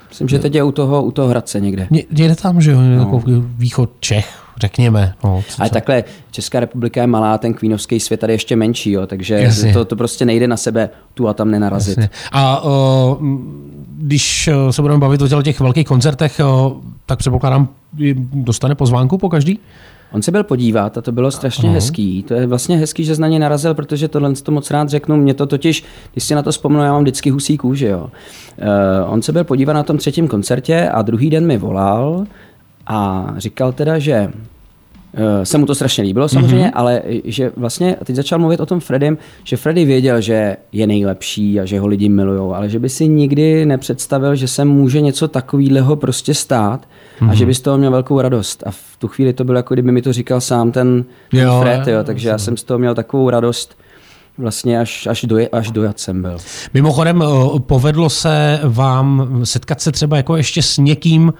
Myslím, 0.10 0.27
že 0.27 0.39
teď 0.39 0.56
je 0.56 0.63
u 0.63 0.72
toho, 0.72 1.03
u 1.03 1.12
toho 1.12 1.27
Hradce 1.27 1.60
někde. 1.60 1.88
ně- 1.91 2.03
někde 2.12 2.36
tam, 2.36 2.62
že 2.62 2.72
jo, 2.72 2.79
jako 2.82 3.22
východ 3.58 3.89
Čech, 4.00 4.47
řekněme. 4.62 5.14
No, 5.24 5.44
co- 5.48 5.62
Ale 5.62 5.70
co- 5.70 5.74
takhle, 5.74 6.04
Česká 6.32 6.60
republika 6.60 7.02
je 7.02 7.08
malá, 7.08 7.38
ten 7.38 7.54
kvínovský 7.54 8.00
svět 8.00 8.20
tady 8.20 8.34
je 8.34 8.36
ještě 8.36 8.56
menší, 8.56 8.92
jo, 8.92 9.08
takže 9.08 9.36
Jasně. 9.36 9.74
to, 9.74 9.86
to 9.86 9.96
prostě 9.96 10.26
nejde 10.26 10.48
na 10.48 10.58
sebe 10.58 10.90
tu 11.14 11.28
a 11.28 11.34
tam 11.34 11.52
nenarazit. 11.52 11.98
Jasně. 11.98 12.10
A 12.32 12.64
o, 12.64 13.18
když 13.98 14.48
o, 14.48 14.74
se 14.74 14.82
budeme 14.82 15.00
bavit 15.00 15.22
o 15.22 15.42
těch 15.42 15.60
velkých 15.60 15.88
koncertech, 15.88 16.42
o, 16.46 16.78
tak 17.06 17.20
předpokládám, 17.20 17.68
dostane 18.34 18.76
pozvánku 18.76 19.18
po 19.18 19.30
každý? 19.30 19.60
On 20.12 20.22
se 20.22 20.32
byl 20.32 20.44
podívat 20.44 20.98
a 20.98 21.02
to 21.02 21.12
bylo 21.12 21.32
strašně 21.32 21.70
hezký. 21.70 22.24
To 22.24 22.34
je 22.34 22.48
vlastně 22.48 22.78
hezký, 22.78 23.04
že 23.04 23.16
jsi 23.16 23.22
na 23.22 23.28
ně 23.28 23.40
narazil, 23.40 23.74
protože 23.74 24.08
tohle 24.08 24.34
to 24.34 24.52
moc 24.52 24.72
rád 24.72 24.90
řeknu. 24.90 25.18
Mě 25.18 25.34
to 25.34 25.46
totiž, 25.46 25.84
když 26.12 26.24
si 26.24 26.36
na 26.36 26.44
to 26.44 26.52
vzpomenu, 26.52 26.84
já 26.84 26.92
mám 26.92 27.02
vždycky 27.02 27.30
husí 27.30 27.58
kůži. 27.58 27.86
Jo. 27.86 28.04
Uh, 28.04 29.14
on 29.14 29.22
se 29.22 29.32
byl 29.32 29.44
podívat 29.44 29.74
na 29.74 29.84
tom 29.84 29.98
třetím 29.98 30.28
koncertě 30.28 30.90
a 30.90 31.02
druhý 31.02 31.30
den 31.30 31.48
mi 31.48 31.58
volal 31.58 32.26
a 32.88 33.27
říkal 33.38 33.72
teda, 33.72 34.00
že 34.00 34.32
Uh, 35.13 35.44
se 35.44 35.58
mu 35.58 35.65
to 35.65 35.75
strašně 35.75 36.03
líbilo 36.03 36.29
samozřejmě, 36.29 36.65
mm-hmm. 36.65 36.72
ale 36.74 37.01
že 37.24 37.51
vlastně 37.58 37.96
teď 38.06 38.15
začal 38.15 38.39
mluvit 38.39 38.60
o 38.60 38.65
tom 38.65 38.79
Fredim, 38.79 39.17
že 39.44 39.58
Freddy 39.58 39.86
věděl, 39.86 40.22
že 40.22 40.58
je 40.72 40.88
nejlepší 40.88 41.60
a 41.60 41.65
že 41.65 41.79
ho 41.79 41.88
lidi 41.88 42.10
milují, 42.10 42.56
ale 42.56 42.70
že 42.70 42.79
by 42.79 42.89
si 42.89 43.08
nikdy 43.08 43.65
nepředstavil, 43.65 44.36
že 44.36 44.48
se 44.48 44.65
může 44.65 45.01
něco 45.01 45.27
takového 45.27 45.96
prostě 45.96 46.34
stát 46.34 46.88
mm-hmm. 47.20 47.29
a 47.29 47.34
že 47.34 47.46
by 47.46 47.53
z 47.53 47.62
toho 47.62 47.77
měl 47.77 47.91
velkou 47.91 48.22
radost. 48.22 48.63
A 48.65 48.72
v 48.72 48.98
tu 49.00 49.08
chvíli 49.08 49.34
to 49.34 49.44
bylo 49.44 49.58
jako 49.58 49.74
kdyby 49.74 49.91
mi 49.91 50.01
to 50.01 50.13
říkal 50.13 50.41
sám 50.41 50.72
ten, 50.72 51.06
ten 51.32 51.39
Jo, 51.39 51.60
Fred, 51.62 51.88
jo, 51.88 52.03
takže 52.03 52.29
já 52.29 52.38
jsem 52.38 52.58
z 52.58 52.63
toho 52.63 52.79
měl 52.79 52.96
takovou 52.96 53.29
radost 53.29 53.77
vlastně 54.38 54.79
až, 54.79 55.08
až, 55.08 55.25
do, 55.25 55.38
až 55.51 55.72
dojat 55.72 56.00
jsem 56.00 56.22
byl. 56.22 56.38
Mimochodem, 56.74 57.22
o, 57.22 57.60
povedlo 57.60 58.10
se 58.10 58.60
vám 58.63 59.29
setkat 59.44 59.82
se 59.82 59.91
třeba 59.91 60.17
jako 60.17 60.38
ještě 60.38 60.62
s 60.62 60.77
někým, 60.77 61.34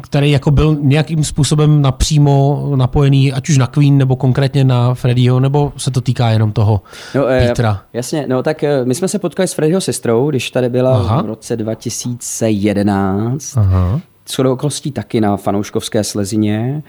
který 0.00 0.30
jako 0.30 0.50
byl 0.50 0.76
nějakým 0.80 1.24
způsobem 1.24 1.82
napřímo 1.82 2.68
napojený, 2.76 3.32
ať 3.32 3.48
už 3.48 3.58
na 3.58 3.66
Queen, 3.66 3.98
nebo 3.98 4.16
konkrétně 4.16 4.64
na 4.64 4.94
Freddieho, 4.94 5.40
nebo 5.40 5.72
se 5.76 5.90
to 5.90 6.00
týká 6.00 6.30
jenom 6.30 6.52
toho 6.52 6.80
No, 7.14 7.26
eh, 7.26 7.46
Petra? 7.48 7.82
Jasně, 7.92 8.26
no 8.28 8.42
tak 8.42 8.64
eh, 8.64 8.84
my 8.84 8.94
jsme 8.94 9.08
se 9.08 9.18
potkali 9.18 9.48
s 9.48 9.52
Freddyho 9.52 9.80
sestrou, 9.80 10.30
když 10.30 10.50
tady 10.50 10.68
byla 10.68 10.98
Aha. 10.98 11.22
v 11.22 11.26
roce 11.26 11.56
2011. 11.56 13.56
Aha. 13.56 14.00
shodou 14.28 14.52
okolností 14.52 14.92
taky 14.92 15.20
na 15.20 15.36
fanouškovské 15.36 16.04
slezině. 16.04 16.82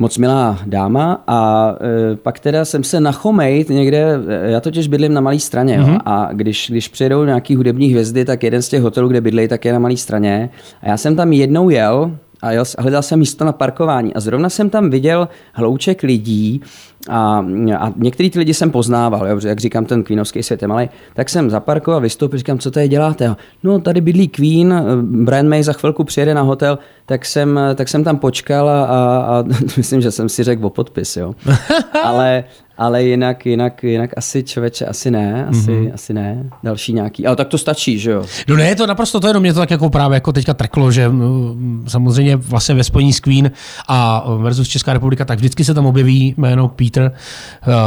Moc 0.00 0.18
milá 0.18 0.58
dáma 0.66 1.22
a 1.26 1.70
e, 2.12 2.16
pak 2.16 2.38
teda 2.40 2.64
jsem 2.64 2.84
se 2.84 3.00
nachomejt 3.00 3.68
někde, 3.68 4.18
e, 4.28 4.50
já 4.50 4.60
totiž 4.60 4.88
bydlím 4.88 5.14
na 5.14 5.20
malé 5.20 5.38
straně 5.38 5.78
Mhm. 5.78 5.92
jo, 5.92 5.98
a 6.04 6.28
když, 6.32 6.70
když 6.70 6.88
přijedou 6.88 7.24
nějaký 7.24 7.56
hudební 7.56 7.88
hvězdy, 7.88 8.24
tak 8.24 8.42
jeden 8.42 8.62
z 8.62 8.68
těch 8.68 8.82
hotelů, 8.82 9.08
kde 9.08 9.20
bydlej, 9.20 9.48
tak 9.48 9.64
je 9.64 9.72
na 9.72 9.78
malé 9.78 9.96
straně 9.96 10.50
a 10.82 10.88
já 10.88 10.96
jsem 10.96 11.16
tam 11.16 11.32
jednou 11.32 11.70
jel 11.70 12.10
a 12.42 12.52
jel, 12.52 12.64
a 12.78 12.82
hledal 12.82 13.02
jsem 13.02 13.18
místo 13.18 13.44
na 13.44 13.52
parkování 13.52 14.14
a 14.14 14.20
zrovna 14.20 14.48
jsem 14.48 14.70
tam 14.70 14.90
viděl 14.90 15.28
hlouček 15.52 16.02
lidí 16.02 16.60
a, 17.08 17.44
a 17.78 17.92
některý 17.96 18.30
ty 18.30 18.38
lidi 18.38 18.54
jsem 18.54 18.70
poznával, 18.70 19.28
jo, 19.28 19.40
jak 19.44 19.60
říkám, 19.60 19.84
ten 19.84 20.02
Queenovský 20.02 20.42
svět 20.42 20.62
je 20.62 20.68
malý, 20.68 20.88
tak 21.14 21.28
jsem 21.28 21.50
zaparkoval, 21.50 22.00
vystoupil, 22.00 22.38
říkám, 22.38 22.58
co 22.58 22.70
tady 22.70 22.88
děláte? 22.88 23.36
No, 23.62 23.80
tady 23.80 24.00
bydlí 24.00 24.28
Queen, 24.28 24.72
eh, 24.72 24.82
Brian 25.02 25.48
May 25.48 25.62
za 25.62 25.72
chvilku 25.72 26.04
přijede 26.04 26.34
na 26.34 26.42
hotel, 26.42 26.78
tak 27.06 27.26
jsem, 27.26 27.60
tak 27.74 27.88
jsem 27.88 28.04
tam 28.04 28.18
počkal 28.18 28.68
a, 28.68 28.84
a, 28.84 28.96
a 29.38 29.44
myslím, 29.76 30.00
že 30.00 30.10
jsem 30.10 30.28
si 30.28 30.44
řekl 30.44 30.66
o 30.66 30.70
podpis, 30.70 31.16
jo. 31.16 31.34
ale, 32.04 32.44
ale 32.78 33.04
jinak, 33.04 33.46
jinak, 33.46 33.84
jinak 33.84 34.10
asi 34.16 34.42
člověče, 34.42 34.86
asi 34.86 35.10
ne, 35.10 35.46
asi, 35.46 35.70
mm-hmm. 35.70 35.94
asi 35.94 36.14
ne. 36.14 36.50
Další 36.62 36.92
nějaký, 36.92 37.26
ale 37.26 37.36
tak 37.36 37.48
to 37.48 37.58
stačí, 37.58 37.98
že 37.98 38.10
jo. 38.10 38.24
No 38.48 38.56
ne, 38.56 38.74
to 38.74 38.86
naprosto 38.86 39.20
to 39.20 39.26
jenom 39.26 39.40
mě 39.40 39.52
to 39.52 39.60
tak 39.60 39.70
jako 39.70 39.90
právě 39.90 40.16
jako 40.16 40.32
teďka 40.32 40.54
treklo, 40.54 40.92
že 40.92 41.08
mm, 41.08 41.84
samozřejmě 41.88 42.36
vlastně 42.36 42.74
ve 42.74 42.84
spojení 42.84 43.12
s 43.12 43.20
Queen 43.20 43.50
a 43.88 44.24
versus 44.36 44.68
Česká 44.68 44.92
republika, 44.92 45.24
tak 45.24 45.38
vždycky 45.38 45.64
se 45.64 45.74
tam 45.74 45.86
objeví 45.86 46.34
jméno 46.36 46.68
Peter 46.90 47.12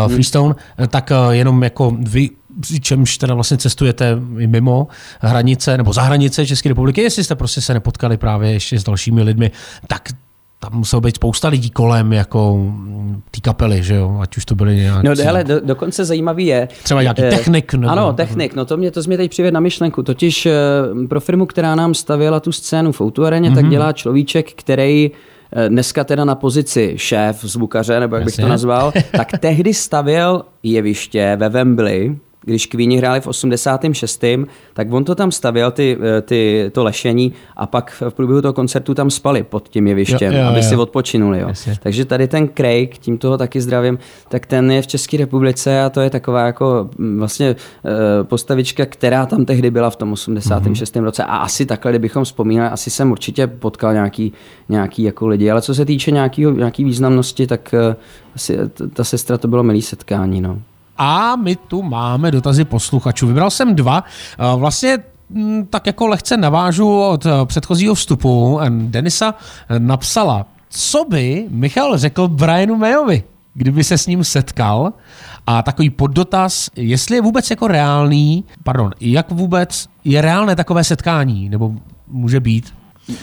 uh, 0.05 0.11
Freestone, 0.13 0.55
tak 0.87 1.11
uh, 1.25 1.31
jenom 1.31 1.63
jako 1.63 1.97
vy 1.99 2.29
čemž 2.81 3.17
teda 3.17 3.33
vlastně 3.33 3.57
cestujete 3.57 4.17
i 4.39 4.47
mimo 4.47 4.87
hranice 5.21 5.77
nebo 5.77 5.93
za 5.93 6.01
hranice 6.01 6.45
České 6.45 6.69
republiky, 6.69 7.01
jestli 7.01 7.23
jste 7.23 7.35
prostě 7.35 7.61
se 7.61 7.73
nepotkali 7.73 8.17
právě 8.17 8.51
ještě 8.51 8.79
s 8.79 8.83
dalšími 8.83 9.21
lidmi, 9.23 9.51
tak 9.87 10.01
tam 10.59 10.73
muselo 10.73 11.01
být 11.01 11.15
spousta 11.15 11.47
lidí 11.47 11.69
kolem 11.69 12.13
jako 12.13 12.57
mm, 12.57 13.21
té 13.31 13.39
kapely, 13.41 13.83
že 13.83 13.95
jo, 13.95 14.17
ať 14.21 14.37
už 14.37 14.45
to 14.45 14.55
byly 14.55 14.75
nějak... 14.75 15.03
No 15.03 15.11
hele, 15.23 15.43
do, 15.43 15.59
dokonce 15.59 16.05
zajímavý 16.05 16.45
je. 16.45 16.67
Třeba 16.83 17.01
nějaký 17.01 17.21
technik, 17.21 17.73
nebo- 17.73 17.91
Ano, 17.91 18.13
technik, 18.13 18.55
no 18.55 18.65
to 18.65 18.77
mě, 18.77 18.91
to 18.91 19.01
mě 19.07 19.17
teď 19.17 19.31
přived 19.31 19.51
na 19.53 19.59
myšlenku. 19.59 20.03
Totiž 20.03 20.47
pro 21.09 21.21
firmu, 21.21 21.45
která 21.45 21.75
nám 21.75 21.93
stavěla 21.93 22.39
tu 22.39 22.51
scénu 22.51 22.91
v 22.91 23.01
Mhm. 23.01 23.51
mm-hmm. 23.51 23.55
tak 23.55 23.69
dělá 23.69 23.91
človíček, 23.93 24.51
který 24.53 25.11
dneska 25.67 26.03
teda 26.03 26.25
na 26.25 26.35
pozici 26.35 26.93
šéf 26.97 27.43
zvukaře, 27.43 27.99
nebo 27.99 28.15
jak 28.15 28.25
bych 28.25 28.35
to 28.35 28.47
nazval, 28.47 28.91
tak 29.11 29.27
tehdy 29.39 29.73
stavěl 29.73 30.43
jeviště 30.63 31.35
ve 31.39 31.49
Wembley, 31.49 32.15
když 32.45 32.65
Queeni 32.65 32.97
hráli 32.97 33.21
v 33.21 33.27
86. 33.27 34.23
tak 34.73 34.93
on 34.93 35.03
to 35.03 35.15
tam 35.15 35.31
stavěl, 35.31 35.71
ty, 35.71 35.97
eh, 36.17 36.21
ty, 36.21 36.69
to 36.71 36.83
lešení, 36.83 37.33
a 37.55 37.67
pak 37.67 38.03
v 38.09 38.13
průběhu 38.13 38.41
toho 38.41 38.53
koncertu 38.53 38.93
tam 38.93 39.09
spali 39.09 39.43
pod 39.43 39.69
tím 39.69 39.87
jevištěm, 39.87 40.33
Jo, 40.33 40.39
jo, 40.39 40.47
aby 40.47 40.57
jo. 40.57 40.63
si 40.63 40.75
odpočinuli. 40.75 41.39
Jo. 41.39 41.47
Jasně. 41.47 41.75
Takže 41.83 42.05
tady 42.05 42.27
ten 42.27 42.49
Craig, 42.57 42.97
tím 42.97 43.17
toho 43.17 43.37
taky 43.37 43.61
zdravím, 43.61 43.99
tak 44.29 44.45
ten 44.45 44.71
je 44.71 44.81
v 44.81 44.87
České 44.87 45.17
republice 45.17 45.83
a 45.83 45.89
to 45.89 46.01
je 46.01 46.09
taková 46.09 46.45
jako 46.45 46.89
mm, 46.97 47.19
vlastně 47.19 47.47
eh, 47.49 48.23
postavička, 48.23 48.85
která 48.85 49.25
tam 49.25 49.45
tehdy 49.45 49.71
byla 49.71 49.89
v 49.89 49.95
tom 49.95 50.13
86. 50.13 50.95
Mhm. 50.95 51.05
roce 51.05 51.23
a 51.23 51.37
asi 51.37 51.65
takhle, 51.65 51.91
kdybychom 51.91 52.23
vzpomínali, 52.23 52.69
asi 52.69 52.89
jsem 52.89 53.11
určitě 53.11 53.47
potkal 53.47 53.93
nějaký, 53.93 54.33
nějaký 54.69 55.03
jako 55.03 55.27
lidi, 55.27 55.51
ale 55.51 55.61
co 55.61 55.75
se 55.75 55.85
týče 55.85 56.11
nějaký, 56.11 56.45
nějaký 56.45 56.83
významnosti, 56.83 57.47
tak 57.47 57.73
eh, 57.73 57.95
asi 58.35 58.57
ta 58.93 59.03
sestra 59.03 59.37
to 59.37 59.47
bylo 59.47 59.63
milý 59.63 59.81
setkání. 59.81 60.41
No. 60.41 60.59
A 60.97 61.35
my 61.35 61.55
tu 61.55 61.83
máme 61.83 62.31
dotazy 62.31 62.65
posluchačů. 62.65 63.27
Vybral 63.27 63.49
jsem 63.49 63.75
dva. 63.75 64.03
Eh, 64.03 64.57
Vlastně 64.57 64.97
mm, 65.29 65.65
tak 65.65 65.87
jako 65.87 66.07
lehce 66.07 66.37
navážu 66.37 67.01
od 67.01 67.25
eh, 67.25 67.29
předchozího 67.45 67.95
vstupu. 67.95 68.59
Denisa 68.69 69.35
eh, 69.69 69.79
napsala, 69.79 70.45
co 70.69 71.05
by 71.09 71.45
Michal 71.49 71.97
řekl 71.97 72.27
Brianu 72.27 72.75
Mayovi, 72.75 73.23
kdyby 73.53 73.83
se 73.83 73.97
s 73.97 74.07
ním 74.07 74.23
setkal 74.23 74.93
A 75.47 75.61
takový 75.61 75.89
poddotaz, 75.89 76.69
jestli 76.75 77.15
je 77.15 77.21
vůbec 77.21 77.49
jako 77.49 77.67
reálný, 77.67 78.45
pardon, 78.63 78.91
jak 78.99 79.31
vůbec 79.31 79.87
je 80.03 80.21
reálné 80.21 80.55
takové 80.55 80.83
setkání, 80.83 81.49
nebo 81.49 81.73
může 82.07 82.39
být? 82.39 82.73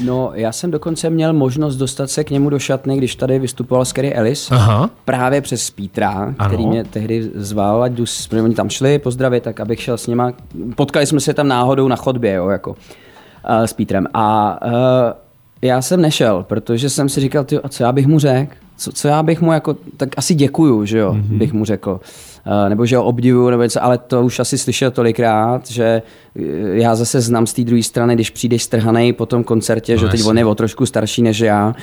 No, 0.05 0.31
já 0.35 0.53
jsem 0.53 0.71
dokonce 0.71 1.11
měl 1.11 1.33
možnost 1.33 1.77
dostat 1.77 2.11
se 2.11 2.25
k 2.25 2.31
němu 2.31 2.51
do 2.51 2.59
šatny, 2.59 2.97
když 2.97 3.17
tady 3.17 3.39
vystupoval 3.39 3.85
Scary 3.85 4.15
Ellis. 4.15 4.51
Aha. 4.51 4.91
Právě 5.05 5.41
přes 5.41 5.71
Pítra, 5.71 6.35
který 6.47 6.63
Ano. 6.63 6.71
mě 6.71 6.85
tehdy 6.85 7.31
zval, 7.35 7.83
ať 7.83 7.93
jdu, 7.93 8.05
protože 8.29 8.43
oni 8.43 8.55
tam 8.55 8.71
šli 8.71 8.99
pozdravit, 8.99 9.43
tak 9.43 9.61
abych 9.61 9.81
šel 9.83 9.99
s 9.99 10.07
nima. 10.07 10.33
Potkali 10.77 11.07
jsme 11.07 11.21
se 11.21 11.35
tam 11.35 11.49
náhodou 11.49 11.89
na 11.89 11.97
chodbě, 11.97 12.35
jo, 12.35 12.49
jako 12.49 12.71
uh, 12.71 12.77
s 13.65 13.73
Pítrem. 13.73 14.07
A 14.15 14.59
uh, 14.67 14.73
já 15.63 15.83
jsem 15.83 16.01
nešel, 16.01 16.45
protože 16.49 16.91
jsem 16.91 17.09
si 17.09 17.21
říkal, 17.21 17.45
ty, 17.45 17.59
a 17.59 17.69
co 17.69 17.83
já 17.83 17.93
bych 17.93 18.07
mu 18.07 18.19
řekl? 18.19 18.53
Co, 18.77 18.93
co 18.93 19.09
já 19.09 19.23
bych 19.23 19.41
mu 19.41 19.53
jako, 19.53 19.77
tak 19.97 20.09
asi 20.17 20.35
děkuju, 20.35 20.85
že 20.85 20.99
jo, 20.99 21.13
mm-hmm. 21.13 21.39
bych 21.39 21.53
mu 21.53 21.65
řekl. 21.65 22.01
Uh, 22.47 22.69
nebo 22.69 22.87
že 22.87 22.97
ho 22.97 23.05
obdivuju, 23.05 23.51
nebo 23.51 23.63
něco, 23.63 23.85
ale 23.85 23.99
to 23.99 24.23
už 24.23 24.41
asi 24.41 24.59
slyšel 24.59 24.91
tolikrát, 24.91 25.71
že 25.71 26.03
uh, 26.35 26.45
já 26.73 26.95
zase 26.95 27.21
znám 27.21 27.47
z 27.47 27.53
té 27.53 27.63
druhé 27.63 27.83
strany, 27.83 28.15
když 28.15 28.31
přijdeš 28.31 28.63
strhanej 28.63 29.13
po 29.13 29.27
tom 29.27 29.45
koncertě, 29.45 29.99
že 29.99 30.09
teď 30.09 30.25
on 30.25 30.39
je 30.39 30.45
o 30.45 30.55
trošku 30.55 30.87
starší 30.87 31.23
než 31.23 31.41
já. 31.41 31.75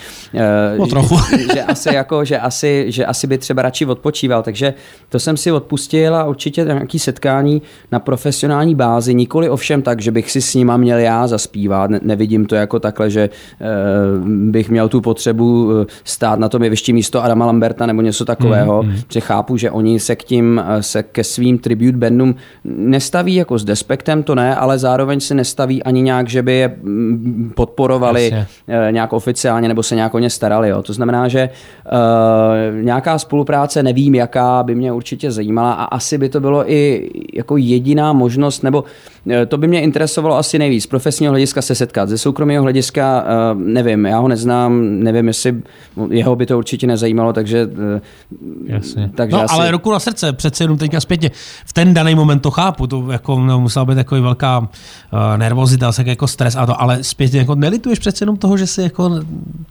Uh, 0.75 0.83
O 0.83 0.87
trochu. 0.87 1.17
že, 1.37 1.47
že 1.53 1.63
asi 1.63 1.95
jako, 1.95 2.25
že 2.25 2.39
asi, 2.39 2.85
že 2.87 3.05
asi 3.05 3.27
by 3.27 3.37
třeba 3.37 3.61
radši 3.61 3.85
odpočíval, 3.85 4.43
takže 4.43 4.73
to 5.09 5.19
jsem 5.19 5.37
si 5.37 5.51
odpustil 5.51 6.15
a 6.15 6.23
určitě 6.23 6.63
nějaký 6.63 6.99
setkání 6.99 7.61
na 7.91 7.99
profesionální 7.99 8.75
bázi, 8.75 9.13
nikoli 9.13 9.49
ovšem 9.49 9.81
tak, 9.81 10.01
že 10.01 10.11
bych 10.11 10.31
si 10.31 10.41
s 10.41 10.55
nima 10.55 10.77
měl 10.77 10.97
já 10.97 11.27
zaspívat, 11.27 11.89
ne, 11.89 11.99
nevidím 12.03 12.45
to 12.45 12.55
jako 12.55 12.79
takhle, 12.79 13.09
že 13.09 13.29
uh, 13.29 14.27
bych 14.27 14.69
měl 14.69 14.89
tu 14.89 15.01
potřebu 15.01 15.71
eh, 15.81 15.85
stát 16.03 16.39
na 16.39 16.49
tom 16.49 16.63
jevišti 16.63 16.93
místo 16.93 17.23
Adama 17.23 17.45
Lamberta 17.45 17.85
nebo 17.85 18.01
něco 18.01 18.25
takového, 18.25 18.83
mm, 18.83 18.89
mm. 18.89 18.97
že 19.11 19.19
chápu, 19.19 19.57
že 19.57 19.71
oni 19.71 19.99
se 19.99 20.15
k 20.15 20.23
tím, 20.23 20.46
eh, 20.59 20.83
se 20.83 21.03
ke 21.03 21.23
svým 21.23 21.57
tribute 21.57 21.97
bandům 21.97 22.35
nestaví 22.63 23.35
jako 23.35 23.57
s 23.57 23.63
despektem, 23.63 24.23
to 24.23 24.35
ne, 24.35 24.55
ale 24.55 24.79
zároveň 24.79 25.19
se 25.19 25.33
nestaví 25.33 25.83
ani 25.83 26.01
nějak, 26.01 26.29
že 26.29 26.41
by 26.41 26.53
je 26.53 26.67
mm, 26.81 27.51
podporovali 27.55 28.23
Jasně. 28.23 28.47
eh, 28.67 28.91
nějak 28.91 29.13
oficiálně 29.13 29.67
nebo 29.67 29.83
se 29.83 29.95
nějak 29.95 30.13
o 30.13 30.19
ně 30.19 30.29
starali. 30.29 30.69
Jo. 30.69 30.83
To 30.83 30.93
znamená, 30.93 31.27
že 31.27 31.49
uh, 31.49 32.83
nějaká 32.83 33.19
spolupráce, 33.19 33.83
nevím 33.83 34.15
jaká, 34.15 34.63
by 34.63 34.75
mě 34.75 34.91
určitě 34.91 35.31
zajímala 35.31 35.73
a 35.73 35.83
asi 35.83 36.17
by 36.17 36.29
to 36.29 36.39
bylo 36.39 36.71
i 36.71 37.09
jako 37.33 37.57
jediná 37.57 38.13
možnost, 38.13 38.63
nebo 38.63 38.83
eh, 38.83 39.16
to 39.47 39.57
by 39.57 39.67
mě 39.67 39.81
interesovalo 39.81 40.37
asi 40.37 40.59
nejvíc. 40.59 40.83
Z 40.83 40.87
profesního 40.87 41.31
hlediska 41.31 41.61
se 41.61 41.75
setkat, 41.75 42.09
ze 42.09 42.17
soukromého 42.17 42.63
hlediska 42.63 43.23
uh, 43.53 43.61
nevím, 43.61 44.05
já 44.05 44.19
ho 44.19 44.27
neznám, 44.27 44.99
nevím, 45.03 45.27
jestli 45.27 45.55
jeho 46.09 46.35
by 46.35 46.45
to 46.45 46.57
určitě 46.57 46.87
nezajímalo, 46.87 47.33
takže, 47.33 47.65
uh, 47.65 47.99
Jasně. 48.65 49.11
takže 49.15 49.35
no, 49.35 49.43
asi... 49.43 49.53
ale 49.53 49.71
ruku 49.71 49.91
na 49.91 49.99
srdce, 49.99 50.33
přece 50.33 50.63
jenom 50.63 50.77
teďka 50.77 50.99
zpětně. 50.99 51.31
V 51.65 51.73
ten 51.73 51.93
daný 51.93 52.15
moment 52.15 52.39
to 52.39 52.51
chápu, 52.51 52.87
to 52.87 53.11
jako 53.11 53.39
no, 53.39 53.59
musela 53.59 53.85
být 53.85 53.95
takový 53.95 54.21
velká 54.21 54.59
uh, 54.59 54.67
nervozita, 55.37 55.91
tak 55.91 56.07
jako 56.07 56.27
stres 56.27 56.55
a 56.55 56.65
to, 56.65 56.81
ale 56.81 57.03
zpětně 57.03 57.39
jako 57.39 57.55
nelituješ 57.55 57.99
přece 57.99 58.23
jenom 58.23 58.37
toho, 58.37 58.57
že 58.57 58.67
si 58.67 58.81
jako 58.81 59.11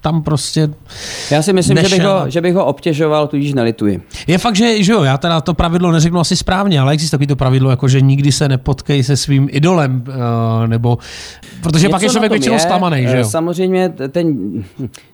tam 0.01 0.23
prostě... 0.23 0.69
Já 1.31 1.41
si 1.41 1.53
myslím, 1.53 1.77
že 1.77 1.95
bych, 1.95 2.03
ho, 2.03 2.23
že 2.27 2.41
bych 2.41 2.55
ho 2.55 2.65
obtěžoval, 2.65 3.27
tudíž 3.27 3.53
nelituji. 3.53 4.01
Je 4.27 4.37
fakt, 4.37 4.55
že, 4.55 4.83
že 4.83 4.91
jo, 4.91 5.03
já 5.03 5.17
teda 5.17 5.41
to 5.41 5.53
pravidlo 5.53 5.91
neřeknu 5.91 6.19
asi 6.19 6.35
správně, 6.35 6.79
ale 6.79 6.93
existuje 6.93 7.17
takový 7.17 7.27
to 7.27 7.35
pravidlo, 7.35 7.69
jako 7.69 7.87
že 7.87 8.01
nikdy 8.01 8.31
se 8.31 8.49
nepotkej 8.49 9.03
se 9.03 9.17
svým 9.17 9.46
idolem, 9.51 10.03
uh, 10.07 10.67
nebo... 10.67 10.97
Protože 11.63 11.89
pak 11.89 12.01
je 12.01 12.05
Něco 12.05 12.13
člověk 12.13 12.31
většinou 12.31 12.59
zklamaný, 12.59 13.01
že 13.01 13.07
Eh, 13.07 13.17
jo? 13.17 13.25
Samozřejmě 13.25 13.89
t- 13.89 14.07
ten 14.09 14.37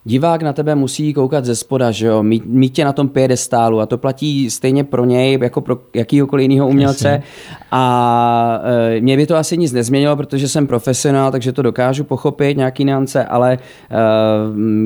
divák 0.04 0.42
na 0.42 0.54
tebe 0.54 0.76
musí 0.76 1.14
koukat 1.14 1.46
ze 1.46 1.56
spoda, 1.56 1.92
že 1.92 2.08
jo? 2.08 2.24
Mít, 2.24 2.46
mít 2.46 2.70
tě 2.70 2.86
na 2.86 2.94
tom 2.94 3.10
piedestálu 3.10 3.80
a 3.80 3.86
to 3.86 3.98
platí 3.98 4.50
stejně 4.50 4.84
pro 4.84 5.06
něj, 5.06 5.38
jako 5.42 5.62
pro 5.62 5.78
jakýhokoliv 5.96 6.50
jiného 6.50 6.68
umělce. 6.68 7.08
Jasně. 7.10 7.24
A 7.72 8.62
e, 8.98 9.02
mě 9.02 9.18
by 9.18 9.26
to 9.28 9.36
asi 9.36 9.58
nic 9.58 9.72
nezměnilo, 9.74 10.16
protože 10.16 10.48
jsem 10.48 10.68
profesionál, 10.68 11.32
takže 11.32 11.52
to 11.52 11.62
dokážu 11.62 12.04
pochopit, 12.04 12.58
nějaký 12.58 12.86
nuance, 12.86 13.26
ale 13.26 13.54
e, 13.54 13.58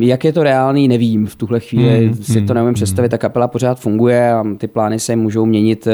jak 0.05 0.23
je 0.23 0.33
to 0.33 0.43
reálný, 0.43 0.87
nevím. 0.87 1.25
V 1.27 1.35
tuhle 1.35 1.59
chvíli 1.59 2.05
Hmm, 2.07 2.23
si 2.23 2.41
to 2.41 2.53
neumím 2.53 2.73
představit. 2.73 3.09
Ta 3.09 3.17
kapela 3.17 3.47
pořád 3.47 3.79
funguje 3.79 4.31
a 4.33 4.43
ty 4.57 4.67
plány 4.67 4.99
se 4.99 5.15
můžou 5.15 5.45
měnit, 5.45 5.87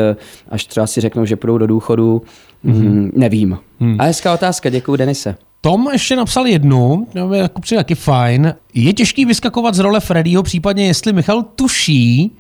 až 0.50 0.66
třeba 0.66 0.88
si 0.88 1.02
řeknou, 1.02 1.26
že 1.26 1.36
půjdou 1.36 1.58
do 1.58 1.68
důchodu. 1.68 2.22
Mm, 2.64 3.12
nevím. 3.16 3.58
A 4.00 4.04
hezká 4.04 4.34
otázka, 4.34 4.70
děkuji 4.70 4.96
Denise. 4.96 5.36
Tom 5.62 5.88
ještě 5.92 6.16
napsal 6.16 6.48
jednu, 6.48 7.08
no, 7.16 7.34
jako 7.34 7.62
přijde 7.62 7.80
taky 7.80 7.96
fajn. 7.96 8.54
Je 8.74 8.94
těžký 8.94 9.26
vyskakovat 9.26 9.76
z 9.76 9.80
role 9.80 10.00
Freddyho, 10.00 10.44
případně 10.44 10.88
jestli 10.88 11.14
Michal 11.14 11.44
tuší, 11.44 12.32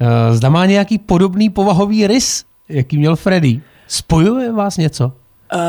uh, 0.00 0.36
zda 0.36 0.48
má 0.48 0.66
nějaký 0.66 0.98
podobný 0.98 1.50
povahový 1.50 2.06
rys, 2.06 2.44
jaký 2.68 2.98
měl 2.98 3.16
Freddy. 3.16 3.60
Spojuje 3.88 4.52
vás 4.52 4.76
něco? 4.76 5.04
Uh, 5.54 5.60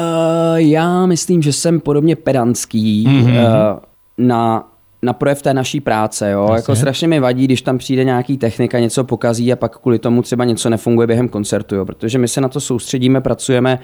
já 0.56 1.06
myslím, 1.06 1.42
že 1.42 1.54
jsem 1.54 1.80
podobně 1.80 2.16
pedantský 2.16 3.08
mm-hmm. 3.08 3.74
uh, 3.74 3.80
na, 4.18 4.68
na 5.04 5.14
projev 5.14 5.42
té 5.42 5.54
naší 5.54 5.80
práce. 5.82 6.32
Jo? 6.32 6.50
Jako 6.56 6.76
strašně 6.76 7.08
mi 7.08 7.20
vadí, 7.20 7.46
když 7.46 7.62
tam 7.62 7.78
přijde 7.78 8.04
nějaký 8.04 8.38
technika, 8.38 8.80
něco 8.80 9.04
pokazí 9.04 9.54
a 9.54 9.56
pak 9.56 9.78
kvůli 9.78 10.00
tomu 10.00 10.22
třeba 10.22 10.46
něco 10.46 10.70
nefunguje 10.70 11.08
během 11.08 11.30
koncertu. 11.30 11.76
Jo? 11.76 11.86
Protože 11.86 12.18
my 12.18 12.28
se 12.28 12.42
na 12.42 12.50
to 12.50 12.60
soustředíme, 12.60 13.22
pracujeme. 13.22 13.74
Uh, 13.74 13.80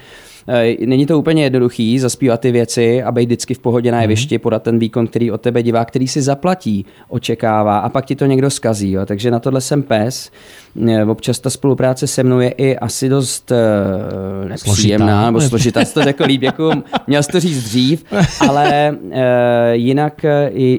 není 0.85 1.05
to 1.05 1.19
úplně 1.19 1.43
jednoduchý 1.43 1.99
zaspívat 1.99 2.39
ty 2.39 2.51
věci 2.51 3.03
a 3.03 3.11
být 3.11 3.25
vždycky 3.25 3.53
v 3.53 3.59
pohodě 3.59 3.91
na 3.91 4.01
jevišti, 4.01 4.37
podat 4.37 4.63
ten 4.63 4.79
výkon, 4.79 5.07
který 5.07 5.31
od 5.31 5.41
tebe 5.41 5.63
divák, 5.63 5.87
který 5.87 6.07
si 6.07 6.21
zaplatí, 6.21 6.85
očekává 7.09 7.79
a 7.79 7.89
pak 7.89 8.05
ti 8.05 8.15
to 8.15 8.25
někdo 8.25 8.49
skazí. 8.49 8.91
Jo? 8.91 9.05
Takže 9.05 9.31
na 9.31 9.39
tohle 9.39 9.61
jsem 9.61 9.83
pes. 9.83 10.31
Eh, 10.87 11.05
Občas 11.05 11.39
ta 11.39 11.49
spolupráce 11.49 12.07
se 12.07 12.23
mnou 12.23 12.39
je 12.39 12.49
i 12.49 12.77
asi 12.77 13.09
dost 13.09 13.51
uh, 13.51 14.49
nepříjemná, 14.49 15.05
Složitá. 15.07 15.25
nebo 15.25 15.41
složitá, 15.41 15.85
to 15.93 16.03
řekl 16.03 16.23
líp, 16.23 16.41
jako 16.41 16.71
měl 17.07 17.23
jsi 17.23 17.31
to 17.31 17.39
říct 17.39 17.63
dřív, 17.63 18.03
ale 18.49 18.97
uh, 19.01 19.11
jinak, 19.71 20.25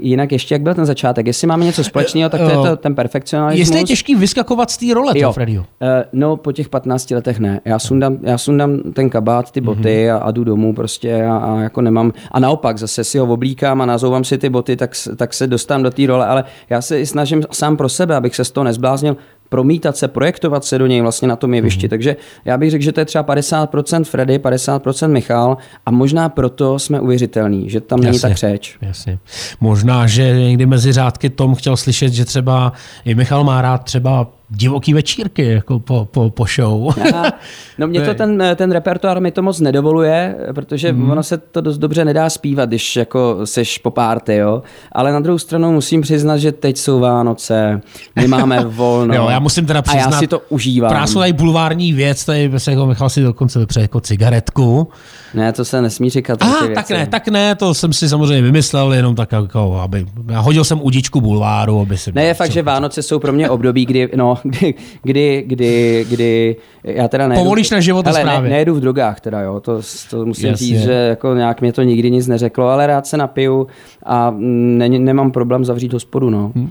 jinak 0.02 0.32
ještě 0.32 0.54
jak 0.54 0.62
byl 0.62 0.74
ten 0.74 0.86
začátek, 0.86 1.26
jestli 1.26 1.46
máme 1.46 1.64
něco 1.64 1.84
společného, 1.84 2.30
tak 2.30 2.40
to 2.40 2.48
je 2.48 2.56
to, 2.56 2.76
ten 2.76 2.94
perfekcionalismus. 2.94 3.58
Jestli 3.58 3.78
je 3.78 3.84
těžký 3.84 4.14
vyskakovat 4.14 4.70
z 4.70 4.76
té 4.76 4.94
role 4.94 5.14
Freddyho. 5.32 5.62
Uh, 5.62 5.88
no, 6.12 6.36
po 6.36 6.52
těch 6.52 6.68
15 6.68 7.10
letech 7.10 7.38
ne. 7.38 7.60
Já 7.64 7.78
sundám, 7.78 8.18
já 8.22 8.38
sundám 8.38 8.78
ten 8.92 9.10
kabát, 9.10 9.50
ty 9.50 9.59
boty 9.60 9.80
Mhm. 9.80 9.88
mm-hmm. 9.88 10.16
a, 10.16 10.18
a 10.18 10.30
jdu 10.30 10.44
domů 10.44 10.74
prostě 10.74 11.24
a, 11.24 11.36
a 11.36 11.60
jako 11.60 11.80
nemám. 11.80 12.12
A 12.32 12.40
naopak, 12.40 12.78
zase 12.78 13.04
si 13.04 13.18
ho 13.18 13.26
oblíkám 13.26 13.80
a 13.80 13.86
nazouvám 13.86 14.24
si 14.24 14.38
ty 14.38 14.48
boty, 14.48 14.76
tak, 14.76 14.90
tak 15.16 15.34
se 15.34 15.46
dostám 15.46 15.82
do 15.82 15.90
té 15.90 16.06
role, 16.06 16.26
ale 16.26 16.44
já 16.70 16.82
se 16.82 17.00
i 17.00 17.06
snažím 17.06 17.42
sám 17.52 17.76
pro 17.76 17.88
sebe, 17.88 18.16
abych 18.16 18.36
se 18.36 18.44
z 18.44 18.50
toho 18.50 18.64
nezbláznil, 18.64 19.16
promítat 19.48 19.96
se, 19.96 20.08
projektovat 20.08 20.64
se 20.64 20.78
do 20.78 20.86
něj 20.86 21.00
vlastně 21.00 21.28
na 21.28 21.36
tom 21.36 21.54
jevišti. 21.54 21.78
Mhm. 21.78 21.86
Mm-hmm. 21.86 21.90
Takže 21.90 22.16
já 22.44 22.58
bych 22.58 22.70
řekl, 22.70 22.84
že 22.84 22.92
to 22.92 23.00
je 23.00 23.04
třeba 23.04 23.24
50% 23.24 24.04
Freddy, 24.04 24.38
50% 24.38 25.08
Michal 25.08 25.56
a 25.86 25.90
možná 25.90 26.28
proto 26.28 26.78
jsme 26.78 27.00
uvěřitelní, 27.00 27.70
že 27.70 27.80
tam 27.80 28.00
není 28.00 28.18
tak 28.20 28.36
řeč. 28.36 28.78
Jasně. 28.82 29.18
Možná, 29.60 30.06
že 30.06 30.32
někdy 30.32 30.66
mezi 30.66 30.92
řádky 30.92 31.30
Tom 31.30 31.54
chtěl 31.54 31.76
slyšet, 31.76 32.12
že 32.12 32.24
třeba 32.24 32.72
i 33.04 33.14
Michal 33.14 33.44
má 33.44 33.62
rád 33.62 33.84
třeba 33.84 34.26
divoký 34.50 34.94
večírky 34.94 35.44
jako 35.44 35.78
po, 35.78 36.08
po, 36.10 36.30
po 36.30 36.44
show. 36.54 36.94
Aha. 37.12 37.32
No 37.78 37.86
mě 37.86 38.00
to 38.06 38.14
ten, 38.14 38.42
ten 38.56 38.72
repertoár 38.72 39.20
mi 39.20 39.30
to 39.30 39.42
moc 39.42 39.60
nedovoluje, 39.60 40.36
protože 40.54 40.92
Mhm. 40.92 41.02
mm. 41.04 41.10
ono 41.10 41.22
se 41.22 41.38
to 41.38 41.60
dost 41.60 41.78
dobře 41.78 42.04
nedá 42.04 42.30
zpívat, 42.30 42.68
když 42.68 42.96
jako 42.96 43.40
seš 43.44 43.78
po 43.78 43.90
párty, 43.90 44.36
jo. 44.36 44.62
Ale 44.92 45.12
na 45.12 45.20
druhou 45.20 45.38
stranu 45.38 45.72
musím 45.72 46.00
přiznat, 46.00 46.36
že 46.38 46.52
teď 46.52 46.76
jsou 46.76 47.00
Vánoce, 47.00 47.80
my 48.16 48.28
máme 48.28 48.64
volno. 48.64 49.14
Jo, 49.14 49.26
já 49.30 49.38
musím 49.38 49.66
teda 49.66 49.78
A 49.78 49.82
přiznat, 49.82 50.10
já 50.12 50.18
si 50.18 50.26
to 50.26 50.40
užívám. 50.48 50.90
Prásnu 50.90 51.20
tady 51.20 51.32
bulvární 51.32 51.92
věc, 51.92 52.24
tady 52.24 52.48
bez 52.48 52.66
jako 52.66 52.86
Michal 52.86 53.08
si 53.08 53.22
dokonce 53.22 53.58
vypře 53.58 53.80
jako 53.80 54.00
cigaretku. 54.00 54.88
Ne, 55.34 55.52
to 55.52 55.64
se 55.64 55.82
nesmí 55.82 56.10
říkat. 56.10 56.38
Aha, 56.42 56.66
tak 56.74 56.90
ne, 56.90 57.06
tak 57.06 57.28
ne, 57.28 57.54
to 57.54 57.74
jsem 57.74 57.92
si 57.92 58.08
samozřejmě 58.08 58.42
vymyslel, 58.42 58.92
jenom 58.92 59.14
tak 59.14 59.32
jako, 59.32 59.80
aby, 59.80 60.06
já 60.30 60.40
hodil 60.40 60.64
jsem 60.64 60.80
udičku 60.82 61.20
bulváru, 61.20 61.80
aby 61.80 61.98
si... 61.98 62.12
Ne, 62.12 62.24
je 62.24 62.34
fakt, 62.34 62.52
že 62.52 62.62
Vánoce 62.62 63.02
jsou 63.02 63.18
pro 63.18 63.32
mě 63.32 63.50
období, 63.50 63.86
kdy, 63.86 64.08
no, 64.16 64.38
kdy, 64.42 64.74
kdy, 65.02 65.44
kdy, 65.46 66.06
kdy 66.08 66.56
já 66.84 67.08
teda 67.08 67.28
nejedu, 67.28 67.44
Povolíš 67.44 67.70
na 67.70 67.80
život 67.80 68.06
a 68.06 68.10
hele, 68.10 68.42
ne, 68.42 68.48
nejedu 68.48 68.74
v 68.74 68.80
drogách 68.80 69.20
teda, 69.20 69.40
jo, 69.40 69.60
to, 69.60 69.80
to 70.10 70.26
musím 70.26 70.48
Jasně. 70.48 70.66
říct, 70.66 70.80
že 70.80 70.92
jako 70.92 71.34
nějak 71.34 71.60
mě 71.60 71.72
to 71.72 71.82
nikdy 71.82 72.10
nic 72.10 72.26
neřeklo, 72.26 72.68
ale 72.68 72.86
rád 72.86 73.06
se 73.06 73.16
napiju 73.16 73.66
a 74.06 74.34
ne, 74.38 74.88
nemám 74.88 75.30
problém 75.30 75.64
zavřít 75.64 75.92
hospodu, 75.92 76.30
no. 76.30 76.52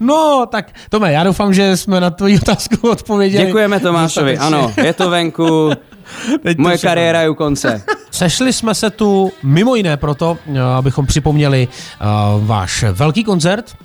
No, 0.00 0.46
tak 0.50 0.72
Tome, 0.90 1.12
já 1.12 1.24
doufám, 1.24 1.54
že 1.54 1.76
jsme 1.76 2.00
na 2.00 2.10
tvoji 2.10 2.38
otázku 2.38 2.88
odpověděli. 2.90 3.46
Děkujeme 3.46 3.80
Tomášovi, 3.80 4.38
ano, 4.38 4.72
je 4.84 4.92
to 4.92 5.10
venku, 5.10 5.70
Teď 6.42 6.56
to 6.56 6.62
moje 6.62 6.76
všechno. 6.76 6.90
kariéra 6.90 7.22
je 7.22 7.28
u 7.28 7.34
konce. 7.34 7.82
Sešli 8.10 8.52
jsme 8.52 8.74
se 8.74 8.90
tu 8.90 9.32
mimo 9.42 9.74
jiné 9.74 9.96
proto, 9.96 10.38
abychom 10.76 11.06
připomněli 11.06 11.68
eh, 11.70 12.04
váš 12.38 12.84
velký 12.92 13.24
koncert, 13.24 13.76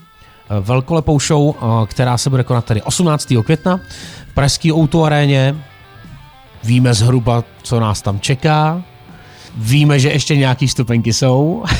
velkolepou 0.62 1.20
show, 1.20 1.56
eh, 1.56 1.86
která 1.86 2.18
se 2.18 2.30
bude 2.30 2.44
konat 2.44 2.66
tady 2.66 2.82
18. 2.82 3.44
května 3.44 3.80
v 4.32 4.34
Pražské 4.34 4.74
Outu 4.74 5.06
aréně. 5.06 5.56
Víme 6.64 6.94
zhruba, 6.94 7.44
co 7.64 7.80
nás 7.80 8.02
tam 8.02 8.20
čeká. 8.20 8.84
Víme, 9.58 10.00
že 10.00 10.10
ještě 10.10 10.36
nějaký 10.38 10.68
stupenky 10.68 11.14
jsou. 11.14 11.64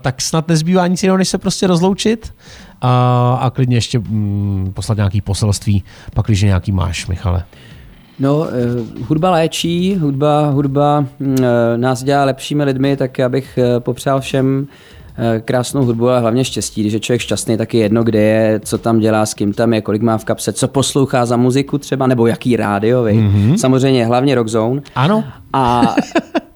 tak 0.00 0.22
snad 0.22 0.48
nezbývá 0.48 0.86
nic 0.86 1.02
jiného, 1.02 1.18
než 1.18 1.28
se 1.28 1.38
prostě 1.38 1.66
rozloučit 1.66 2.34
a, 2.80 3.38
a 3.40 3.50
klidně 3.50 3.76
ještě 3.76 3.98
mm, 3.98 4.72
poslat 4.74 4.96
nějaký 4.96 5.20
poselství, 5.20 5.84
pak 6.14 6.26
když 6.26 6.42
nějaký 6.42 6.72
máš, 6.72 7.06
Michale. 7.06 7.44
No, 8.18 8.46
eh, 8.48 9.02
hudba 9.08 9.30
léčí, 9.30 9.96
hudba, 9.96 10.50
hudba 10.50 11.00
mm, 11.00 11.36
eh, 11.40 11.78
nás 11.78 12.02
dělá 12.02 12.24
lepšími 12.24 12.64
lidmi, 12.64 12.96
tak 12.96 13.18
já 13.18 13.28
bych 13.28 13.58
eh, 13.58 13.80
popřál 13.80 14.20
všem 14.20 14.66
krásnou 15.44 15.84
hudbu, 15.84 16.08
ale 16.08 16.20
hlavně 16.20 16.44
štěstí. 16.44 16.80
Když 16.80 16.92
je 16.92 17.00
člověk 17.00 17.20
šťastný, 17.20 17.56
tak 17.56 17.74
je 17.74 17.80
jedno, 17.80 18.04
kde 18.04 18.20
je, 18.20 18.60
co 18.60 18.78
tam 18.78 18.98
dělá, 18.98 19.26
s 19.26 19.34
kým 19.34 19.52
tam 19.52 19.72
je, 19.72 19.80
kolik 19.80 20.02
má 20.02 20.18
v 20.18 20.24
kapse, 20.24 20.52
co 20.52 20.68
poslouchá 20.68 21.26
za 21.26 21.36
muziku 21.36 21.78
třeba, 21.78 22.06
nebo 22.06 22.26
jaký 22.26 22.56
rádio, 22.56 23.04
mm-hmm. 23.04 23.56
Samozřejmě 23.56 24.06
hlavně 24.06 24.34
Rockzone. 24.34 24.80
Ano. 24.94 25.24
A 25.52 25.94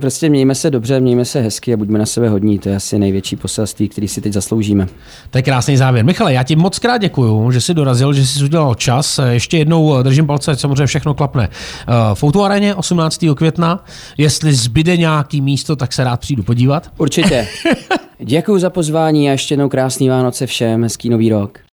prostě 0.00 0.28
mějme 0.28 0.54
se 0.54 0.70
dobře, 0.70 1.00
mějme 1.00 1.24
se 1.24 1.40
hezky 1.40 1.74
a 1.74 1.76
buďme 1.76 1.98
na 1.98 2.06
sebe 2.06 2.28
hodní. 2.28 2.58
To 2.58 2.68
je 2.68 2.76
asi 2.76 2.98
největší 2.98 3.36
poselství, 3.36 3.88
který 3.88 4.08
si 4.08 4.20
teď 4.20 4.32
zasloužíme. 4.32 4.86
To 5.30 5.38
je 5.38 5.42
krásný 5.42 5.76
závěr. 5.76 6.04
Michale, 6.04 6.32
já 6.32 6.42
ti 6.42 6.56
moc 6.56 6.78
krát 6.78 6.98
děkuju, 6.98 7.50
že 7.50 7.60
jsi 7.60 7.74
dorazil, 7.74 8.12
že 8.12 8.26
jsi 8.26 8.44
udělal 8.44 8.74
čas. 8.74 9.20
Ještě 9.30 9.58
jednou 9.58 10.02
držím 10.02 10.26
palce, 10.26 10.56
samozřejmě 10.56 10.86
všechno 10.86 11.14
klapne. 11.14 11.48
V 12.14 12.18
Foutu 12.18 12.42
areně 12.42 12.74
18. 12.74 13.24
května. 13.34 13.84
Jestli 14.18 14.52
zbyde 14.52 14.96
nějaký 14.96 15.40
místo, 15.40 15.76
tak 15.76 15.92
se 15.92 16.04
rád 16.04 16.20
přijdu 16.20 16.42
podívat. 16.42 16.90
Určitě. 16.98 17.48
Děkuji 18.18 18.58
za 18.58 18.70
pozvání 18.70 19.28
a 19.28 19.32
ještě 19.32 19.52
jednou 19.52 19.68
krásný 19.68 20.08
Vánoce 20.08 20.46
všem, 20.46 20.82
hezký 20.82 21.08
nový 21.08 21.28
rok. 21.28 21.58